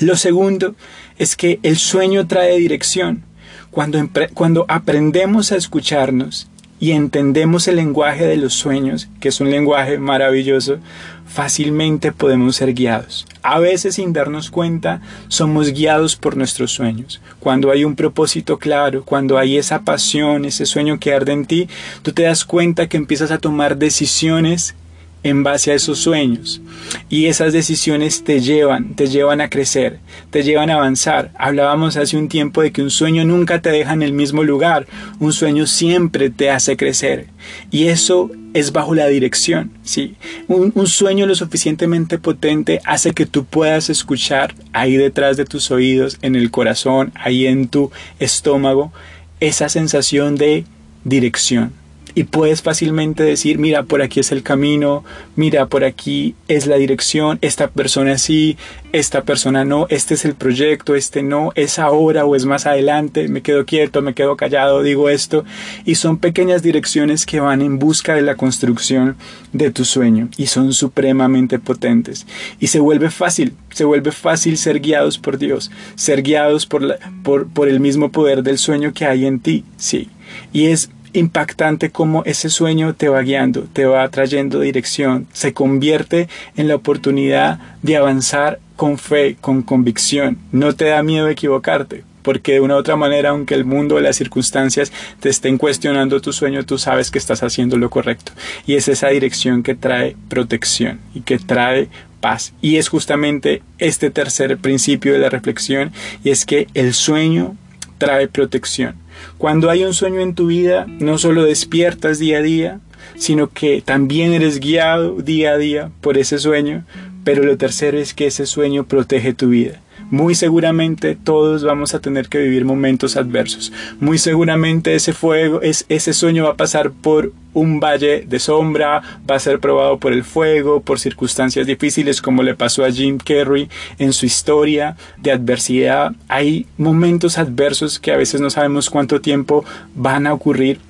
Lo 0.00 0.16
segundo 0.16 0.76
es 1.18 1.34
que 1.34 1.58
el 1.62 1.76
sueño 1.76 2.26
trae 2.26 2.58
dirección. 2.58 3.24
Cuando, 3.70 3.98
cuando 4.34 4.64
aprendemos 4.68 5.52
a 5.52 5.56
escucharnos 5.56 6.48
y 6.80 6.92
entendemos 6.92 7.66
el 7.68 7.76
lenguaje 7.76 8.24
de 8.24 8.36
los 8.36 8.54
sueños, 8.54 9.08
que 9.20 9.28
es 9.28 9.40
un 9.40 9.50
lenguaje 9.50 9.98
maravilloso, 9.98 10.78
fácilmente 11.28 12.10
podemos 12.10 12.56
ser 12.56 12.74
guiados. 12.74 13.26
A 13.42 13.58
veces 13.60 13.94
sin 13.94 14.12
darnos 14.12 14.50
cuenta 14.50 15.00
somos 15.28 15.72
guiados 15.72 16.16
por 16.16 16.36
nuestros 16.36 16.72
sueños. 16.72 17.20
Cuando 17.38 17.70
hay 17.70 17.84
un 17.84 17.94
propósito 17.94 18.58
claro, 18.58 19.04
cuando 19.04 19.38
hay 19.38 19.56
esa 19.56 19.82
pasión, 19.82 20.44
ese 20.44 20.66
sueño 20.66 20.98
que 20.98 21.14
arde 21.14 21.32
en 21.32 21.46
ti, 21.46 21.68
tú 22.02 22.12
te 22.12 22.22
das 22.22 22.44
cuenta 22.44 22.88
que 22.88 22.96
empiezas 22.96 23.30
a 23.30 23.38
tomar 23.38 23.76
decisiones 23.76 24.74
en 25.22 25.42
base 25.42 25.72
a 25.72 25.74
esos 25.74 25.98
sueños. 25.98 26.60
Y 27.08 27.26
esas 27.26 27.52
decisiones 27.52 28.24
te 28.24 28.40
llevan, 28.40 28.94
te 28.94 29.06
llevan 29.06 29.40
a 29.40 29.50
crecer, 29.50 29.98
te 30.30 30.42
llevan 30.42 30.70
a 30.70 30.74
avanzar. 30.74 31.32
Hablábamos 31.38 31.96
hace 31.96 32.16
un 32.16 32.28
tiempo 32.28 32.62
de 32.62 32.72
que 32.72 32.82
un 32.82 32.90
sueño 32.90 33.24
nunca 33.24 33.60
te 33.60 33.70
deja 33.70 33.92
en 33.92 34.02
el 34.02 34.12
mismo 34.12 34.44
lugar, 34.44 34.86
un 35.18 35.32
sueño 35.32 35.66
siempre 35.66 36.30
te 36.30 36.50
hace 36.50 36.76
crecer. 36.76 37.26
Y 37.70 37.88
eso 37.88 38.30
es 38.54 38.72
bajo 38.72 38.94
la 38.94 39.06
dirección, 39.06 39.72
¿sí? 39.82 40.16
Un, 40.46 40.72
un 40.74 40.86
sueño 40.86 41.26
lo 41.26 41.34
suficientemente 41.34 42.18
potente 42.18 42.80
hace 42.84 43.12
que 43.12 43.26
tú 43.26 43.44
puedas 43.44 43.90
escuchar 43.90 44.54
ahí 44.72 44.96
detrás 44.96 45.36
de 45.36 45.44
tus 45.44 45.70
oídos, 45.70 46.18
en 46.22 46.34
el 46.34 46.50
corazón, 46.50 47.12
ahí 47.14 47.46
en 47.46 47.68
tu 47.68 47.90
estómago, 48.18 48.92
esa 49.40 49.68
sensación 49.68 50.36
de 50.36 50.64
dirección 51.04 51.72
y 52.18 52.24
puedes 52.24 52.62
fácilmente 52.62 53.22
decir, 53.22 53.60
mira, 53.60 53.84
por 53.84 54.02
aquí 54.02 54.18
es 54.18 54.32
el 54.32 54.42
camino, 54.42 55.04
mira, 55.36 55.66
por 55.66 55.84
aquí 55.84 56.34
es 56.48 56.66
la 56.66 56.74
dirección, 56.74 57.38
esta 57.42 57.68
persona 57.68 58.18
sí, 58.18 58.56
esta 58.90 59.22
persona 59.22 59.64
no, 59.64 59.86
este 59.88 60.14
es 60.14 60.24
el 60.24 60.34
proyecto, 60.34 60.96
este 60.96 61.22
no, 61.22 61.52
es 61.54 61.78
ahora 61.78 62.24
o 62.24 62.34
es 62.34 62.44
más 62.44 62.66
adelante, 62.66 63.28
me 63.28 63.40
quedo 63.40 63.66
quieto, 63.66 64.02
me 64.02 64.14
quedo 64.14 64.36
callado, 64.36 64.82
digo 64.82 65.08
esto, 65.08 65.44
y 65.84 65.94
son 65.94 66.18
pequeñas 66.18 66.60
direcciones 66.60 67.24
que 67.24 67.38
van 67.38 67.62
en 67.62 67.78
busca 67.78 68.14
de 68.14 68.22
la 68.22 68.34
construcción 68.34 69.14
de 69.52 69.70
tu 69.70 69.84
sueño 69.84 70.28
y 70.36 70.46
son 70.46 70.72
supremamente 70.72 71.60
potentes. 71.60 72.26
Y 72.58 72.66
se 72.66 72.80
vuelve 72.80 73.10
fácil, 73.10 73.54
se 73.70 73.84
vuelve 73.84 74.10
fácil 74.10 74.58
ser 74.58 74.80
guiados 74.80 75.18
por 75.18 75.38
Dios, 75.38 75.70
ser 75.94 76.22
guiados 76.22 76.66
por, 76.66 76.98
por, 77.22 77.46
por 77.46 77.68
el 77.68 77.78
mismo 77.78 78.10
poder 78.10 78.42
del 78.42 78.58
sueño 78.58 78.92
que 78.92 79.06
hay 79.06 79.24
en 79.24 79.38
ti, 79.38 79.64
sí. 79.76 80.08
Y 80.52 80.66
es 80.66 80.90
impactante 81.12 81.90
como 81.90 82.24
ese 82.24 82.48
sueño 82.50 82.94
te 82.94 83.08
va 83.08 83.22
guiando, 83.22 83.66
te 83.72 83.84
va 83.84 84.08
trayendo 84.08 84.60
dirección, 84.60 85.26
se 85.32 85.52
convierte 85.52 86.28
en 86.56 86.68
la 86.68 86.74
oportunidad 86.74 87.58
de 87.82 87.96
avanzar 87.96 88.60
con 88.76 88.98
fe, 88.98 89.36
con 89.40 89.62
convicción. 89.62 90.38
No 90.52 90.74
te 90.74 90.86
da 90.86 91.02
miedo 91.02 91.28
equivocarte, 91.28 92.04
porque 92.22 92.52
de 92.52 92.60
una 92.60 92.74
u 92.74 92.78
otra 92.78 92.96
manera, 92.96 93.30
aunque 93.30 93.54
el 93.54 93.64
mundo 93.64 93.96
o 93.96 94.00
las 94.00 94.16
circunstancias 94.16 94.92
te 95.20 95.28
estén 95.28 95.58
cuestionando 95.58 96.20
tu 96.20 96.32
sueño, 96.32 96.64
tú 96.64 96.78
sabes 96.78 97.10
que 97.10 97.18
estás 97.18 97.42
haciendo 97.42 97.76
lo 97.76 97.90
correcto. 97.90 98.32
Y 98.66 98.74
es 98.74 98.88
esa 98.88 99.08
dirección 99.08 99.62
que 99.62 99.74
trae 99.74 100.14
protección 100.28 101.00
y 101.14 101.22
que 101.22 101.38
trae 101.38 101.88
paz. 102.20 102.52
Y 102.60 102.76
es 102.76 102.88
justamente 102.88 103.62
este 103.78 104.10
tercer 104.10 104.58
principio 104.58 105.12
de 105.12 105.18
la 105.18 105.30
reflexión, 105.30 105.92
y 106.22 106.30
es 106.30 106.44
que 106.44 106.66
el 106.74 106.94
sueño 106.94 107.56
trae 107.98 108.28
protección. 108.28 108.94
Cuando 109.38 109.70
hay 109.70 109.84
un 109.84 109.94
sueño 109.94 110.20
en 110.20 110.34
tu 110.34 110.46
vida, 110.46 110.86
no 110.98 111.18
solo 111.18 111.44
despiertas 111.44 112.18
día 112.18 112.38
a 112.38 112.42
día, 112.42 112.80
sino 113.16 113.48
que 113.50 113.82
también 113.82 114.32
eres 114.32 114.60
guiado 114.60 115.14
día 115.16 115.52
a 115.52 115.58
día 115.58 115.90
por 116.00 116.18
ese 116.18 116.38
sueño, 116.38 116.84
pero 117.24 117.42
lo 117.42 117.56
tercero 117.56 117.98
es 117.98 118.14
que 118.14 118.26
ese 118.26 118.46
sueño 118.46 118.84
protege 118.84 119.34
tu 119.34 119.48
vida, 119.48 119.80
Muy 120.10 120.34
seguramente 120.34 121.16
todos 121.16 121.64
vamos 121.64 121.94
a 121.94 122.00
tener 122.00 122.28
que 122.28 122.38
vivir 122.38 122.64
momentos 122.64 123.16
adversos. 123.16 123.72
Muy 124.00 124.18
seguramente 124.18 124.94
ese 124.94 125.12
fuego, 125.12 125.60
es, 125.60 125.84
ese 125.88 126.14
sueño 126.14 126.44
va 126.44 126.50
a 126.50 126.56
pasar 126.56 126.90
por 126.90 127.32
un 127.52 127.80
valle 127.80 128.24
de 128.26 128.38
sombra, 128.38 129.02
va 129.28 129.36
a 129.36 129.40
ser 129.40 129.60
probado 129.60 129.98
por 129.98 130.12
el 130.12 130.24
fuego, 130.24 130.80
por 130.80 130.98
circunstancias 130.98 131.66
difíciles 131.66 132.22
como 132.22 132.42
le 132.42 132.54
pasó 132.54 132.84
a 132.84 132.90
Jim 132.90 133.18
Carrey 133.18 133.68
en 133.98 134.12
su 134.12 134.26
historia 134.26 134.96
de 135.18 135.32
adversidad. 135.32 136.12
Hay 136.28 136.66
momentos 136.78 137.36
adversos 137.36 137.98
que 137.98 138.12
a 138.12 138.16
veces 138.16 138.40
no 138.40 138.48
sabemos 138.50 138.88
cuánto 138.88 139.20
tiempo 139.20 139.64
van 139.94 140.26
a 140.26 140.32
ocurrir, 140.32 140.80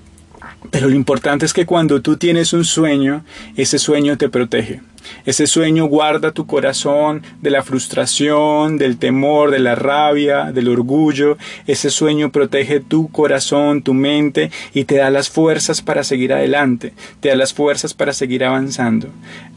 pero 0.71 0.89
lo 0.89 0.95
importante 0.95 1.47
es 1.47 1.53
que 1.53 1.67
cuando 1.67 2.03
tú 2.03 2.17
tienes 2.17 2.53
un 2.53 2.65
sueño, 2.65 3.25
ese 3.57 3.79
sueño 3.79 4.17
te 4.17 4.29
protege. 4.29 4.81
Ese 5.25 5.47
sueño 5.47 5.87
guarda 5.87 6.33
tu 6.33 6.47
corazón 6.47 7.23
de 7.41 7.51
la 7.51 7.63
frustración, 7.63 8.79
del 8.79 8.99
temor, 8.99 9.51
de 9.51 9.59
la 9.59 9.75
rabia, 9.75 10.53
del 10.53 10.69
orgullo. 10.69 11.37
Ese 11.67 11.91
sueño 11.91 12.31
protege 12.31 12.81
tu 12.81 13.09
corazón, 13.11 13.83
tu 13.83 13.95
mente 13.95 14.51
y 14.75 14.85
te 14.85 14.97
da 14.97 15.11
las 15.11 15.29
fuerzas 15.29 15.83
para 15.83 16.05
seguir 16.05 16.33
adelante, 16.33 16.93
te 17.21 17.29
da 17.29 17.37
las 17.37 17.55
fuerzas 17.55 17.95
para 17.95 18.13
seguir 18.13 18.45
avanzando. 18.45 19.09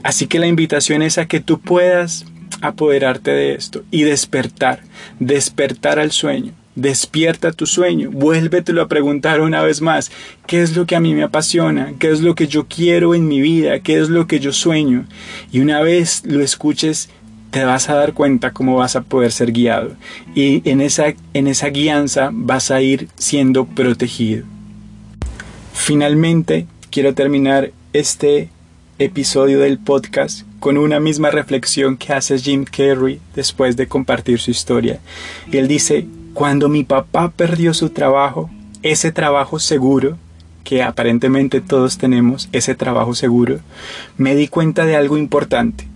Así 0.04 0.27
que 0.27 0.39
la 0.39 0.47
invitación 0.47 1.01
es 1.01 1.17
a 1.17 1.27
que 1.27 1.39
tú 1.39 1.60
puedas 1.60 2.25
apoderarte 2.62 3.32
de 3.32 3.54
esto 3.54 3.84
y 3.91 4.04
despertar, 4.04 4.82
despertar 5.19 5.99
al 5.99 6.12
sueño. 6.12 6.54
Despierta 6.75 7.51
tu 7.51 7.65
sueño, 7.65 8.12
vuélvetelo 8.12 8.81
a 8.81 8.88
preguntar 8.88 9.41
una 9.41 9.62
vez 9.62 9.81
más, 9.81 10.10
¿qué 10.47 10.62
es 10.62 10.75
lo 10.75 10.86
que 10.86 10.95
a 10.95 11.01
mí 11.01 11.13
me 11.13 11.23
apasiona? 11.23 11.93
¿Qué 11.99 12.10
es 12.10 12.21
lo 12.21 12.34
que 12.34 12.47
yo 12.47 12.65
quiero 12.67 13.13
en 13.13 13.27
mi 13.27 13.41
vida? 13.41 13.79
¿Qué 13.79 13.99
es 13.99 14.10
lo 14.10 14.25
que 14.25 14.39
yo 14.39 14.53
sueño? 14.53 15.05
Y 15.51 15.60
una 15.60 15.81
vez 15.81 16.23
lo 16.25 16.41
escuches, 16.41 17.10
te 17.51 17.65
vas 17.65 17.89
a 17.89 17.95
dar 17.95 18.13
cuenta 18.13 18.51
cómo 18.51 18.77
vas 18.77 18.95
a 18.95 19.01
poder 19.01 19.34
ser 19.34 19.51
guiado. 19.51 19.91
Y 20.34 20.67
en 20.69 20.79
esa, 20.79 21.13
en 21.34 21.47
esa 21.47 21.67
guianza 21.67 22.29
vas 22.31 22.71
a 22.71 22.81
ir 22.81 23.10
siendo 23.17 23.65
protegido. 23.65 24.45
Finalmente, 25.73 26.67
quiero 26.89 27.13
terminar 27.13 27.71
este 27.91 28.49
episodio 28.97 29.60
del 29.60 29.77
podcast 29.77 30.43
con 30.62 30.77
una 30.77 30.99
misma 30.99 31.31
reflexión 31.31 31.97
que 31.97 32.13
hace 32.13 32.38
Jim 32.38 32.63
Carrey 32.63 33.19
después 33.36 33.75
de 33.75 33.88
compartir 33.88 34.39
su 34.39 34.51
historia. 34.51 34.99
Y 35.51 35.57
él 35.57 35.67
dice, 35.67 36.07
cuando 36.33 36.69
mi 36.69 36.83
papá 36.83 37.31
perdió 37.31 37.73
su 37.73 37.89
trabajo, 37.89 38.49
ese 38.83 39.11
trabajo 39.11 39.59
seguro, 39.59 40.17
que 40.63 40.83
aparentemente 40.83 41.61
todos 41.61 41.97
tenemos, 41.97 42.49
ese 42.51 42.75
trabajo 42.75 43.15
seguro, 43.15 43.59
me 44.17 44.35
di 44.35 44.47
cuenta 44.47 44.85
de 44.85 44.95
algo 44.95 45.17
importante. 45.17 45.87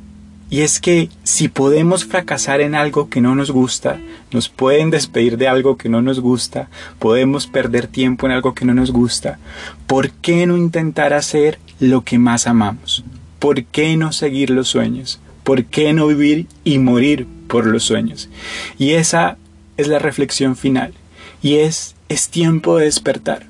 Y 0.50 0.62
es 0.62 0.80
que 0.80 1.10
si 1.24 1.48
podemos 1.48 2.06
fracasar 2.06 2.62
en 2.62 2.76
algo 2.76 3.10
que 3.10 3.20
no 3.20 3.34
nos 3.36 3.50
gusta, 3.52 4.00
nos 4.32 4.48
pueden 4.48 4.92
despedir 4.92 5.38
de 5.38 5.48
algo 5.48 5.76
que 5.76 5.90
no 5.90 6.02
nos 6.02 6.20
gusta, 6.20 6.70
podemos 7.00 7.48
perder 7.48 7.88
tiempo 7.88 8.28
en 8.28 8.32
algo 8.32 8.54
que 8.54 8.66
no 8.66 8.74
nos 8.74 8.92
gusta, 8.92 9.40
¿por 9.88 10.12
qué 10.12 10.46
no 10.46 10.56
intentar 10.56 11.14
hacer 11.14 11.60
lo 11.80 12.04
que 12.04 12.20
más 12.20 12.46
amamos? 12.46 13.04
¿Por 13.40 13.64
qué 13.64 13.98
no 13.98 14.12
seguir 14.12 14.50
los 14.50 14.68
sueños? 14.68 15.20
¿Por 15.44 15.66
qué 15.66 15.94
no 15.94 16.08
vivir 16.08 16.48
y 16.64 16.80
morir 16.80 17.28
por 17.48 17.66
los 17.66 17.84
sueños? 17.84 18.30
Y 18.78 18.92
esa 18.92 19.38
es 19.78 19.88
la 19.88 20.00
reflexión 20.00 20.56
final 20.56 20.94
y 21.42 21.56
es, 21.56 21.96
es 22.10 22.30
tiempo 22.30 22.78
de 22.78 22.86
despertar, 22.86 23.44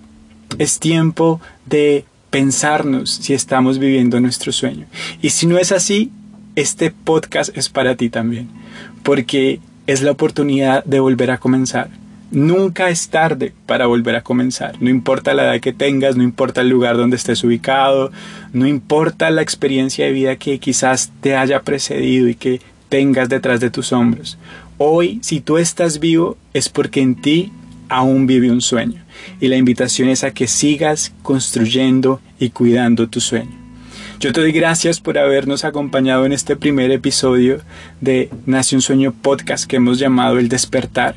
es 0.57 0.79
tiempo 0.79 1.39
de 1.65 2.05
pensarnos 2.29 3.09
si 3.09 3.33
estamos 3.33 3.79
viviendo 3.79 4.19
nuestro 4.19 4.51
sueño. 4.51 4.87
Y 5.21 5.29
si 5.29 5.47
no 5.47 5.57
es 5.57 5.71
así, 5.71 6.11
este 6.55 6.91
podcast 6.91 7.55
es 7.57 7.69
para 7.69 7.95
ti 7.95 8.09
también, 8.09 8.49
porque 9.03 9.59
es 9.87 10.01
la 10.01 10.11
oportunidad 10.11 10.83
de 10.83 10.99
volver 10.99 11.31
a 11.31 11.37
comenzar. 11.37 11.89
Nunca 12.31 12.89
es 12.89 13.09
tarde 13.09 13.53
para 13.65 13.85
volver 13.85 14.15
a 14.15 14.23
comenzar. 14.23 14.81
No 14.81 14.89
importa 14.89 15.33
la 15.33 15.43
edad 15.43 15.61
que 15.61 15.73
tengas, 15.73 16.17
no 16.17 16.23
importa 16.23 16.61
el 16.61 16.69
lugar 16.69 16.97
donde 16.97 17.15
estés 17.15 17.43
ubicado, 17.43 18.11
no 18.51 18.67
importa 18.67 19.29
la 19.29 19.41
experiencia 19.41 20.05
de 20.05 20.11
vida 20.11 20.35
que 20.35 20.59
quizás 20.59 21.11
te 21.21 21.35
haya 21.35 21.61
precedido 21.61 22.27
y 22.27 22.35
que 22.35 22.61
tengas 22.89 23.29
detrás 23.29 23.59
de 23.59 23.69
tus 23.69 23.93
hombros. 23.93 24.37
Hoy, 24.77 25.19
si 25.21 25.39
tú 25.39 25.57
estás 25.57 25.99
vivo, 25.99 26.35
es 26.53 26.67
porque 26.67 26.99
en 26.99 27.15
ti 27.15 27.53
aún 27.87 28.27
vive 28.27 28.51
un 28.51 28.59
sueño. 28.59 29.01
Y 29.39 29.47
la 29.47 29.55
invitación 29.55 30.09
es 30.09 30.25
a 30.25 30.31
que 30.31 30.47
sigas 30.47 31.13
construyendo 31.21 32.19
y 32.39 32.49
cuidando 32.49 33.07
tu 33.07 33.21
sueño. 33.21 33.55
Yo 34.19 34.33
te 34.33 34.41
doy 34.41 34.51
gracias 34.51 34.99
por 34.99 35.17
habernos 35.17 35.63
acompañado 35.63 36.25
en 36.25 36.33
este 36.33 36.57
primer 36.57 36.91
episodio 36.91 37.61
de 38.01 38.29
Nace 38.45 38.75
un 38.75 38.81
Sueño 38.81 39.13
Podcast 39.13 39.65
que 39.65 39.77
hemos 39.77 39.97
llamado 39.97 40.39
El 40.39 40.49
Despertar. 40.49 41.15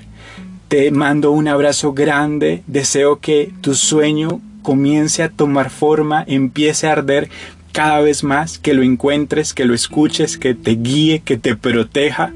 Te 0.68 0.92
mando 0.92 1.33
un 1.33 1.49
abrazo 1.49 1.92
grande, 1.92 2.62
deseo 2.68 3.18
que 3.18 3.53
tu 3.61 3.75
sueño 3.75 4.40
comience 4.62 5.25
a 5.25 5.31
tomar 5.31 5.71
forma, 5.71 6.23
empiece 6.29 6.87
a 6.87 6.92
arder 6.92 7.29
cada 7.73 8.01
vez 8.01 8.23
más, 8.23 8.59
que 8.59 8.75
lo 8.75 8.85
encuentres, 8.85 9.53
que 9.53 9.64
lo 9.64 9.75
escuches, 9.75 10.38
que 10.38 10.55
te 10.55 10.77
guíe, 10.77 11.23
que 11.25 11.38
te 11.38 11.57
proteja 11.57 12.33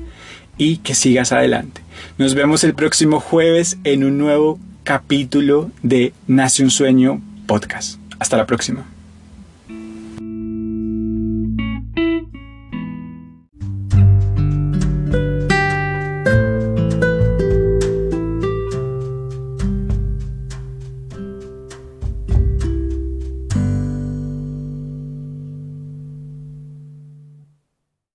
y 0.62 0.76
que 0.76 0.94
sigas 0.94 1.32
adelante. 1.32 1.82
Nos 2.18 2.36
vemos 2.36 2.62
el 2.62 2.74
próximo 2.74 3.18
jueves 3.18 3.78
en 3.82 4.04
un 4.04 4.16
nuevo 4.16 4.60
capítulo 4.84 5.72
de 5.82 6.12
Nace 6.28 6.62
un 6.62 6.70
Sueño 6.70 7.20
Podcast. 7.48 7.98
Hasta 8.20 8.36
la 8.36 8.46
próxima. 8.46 8.91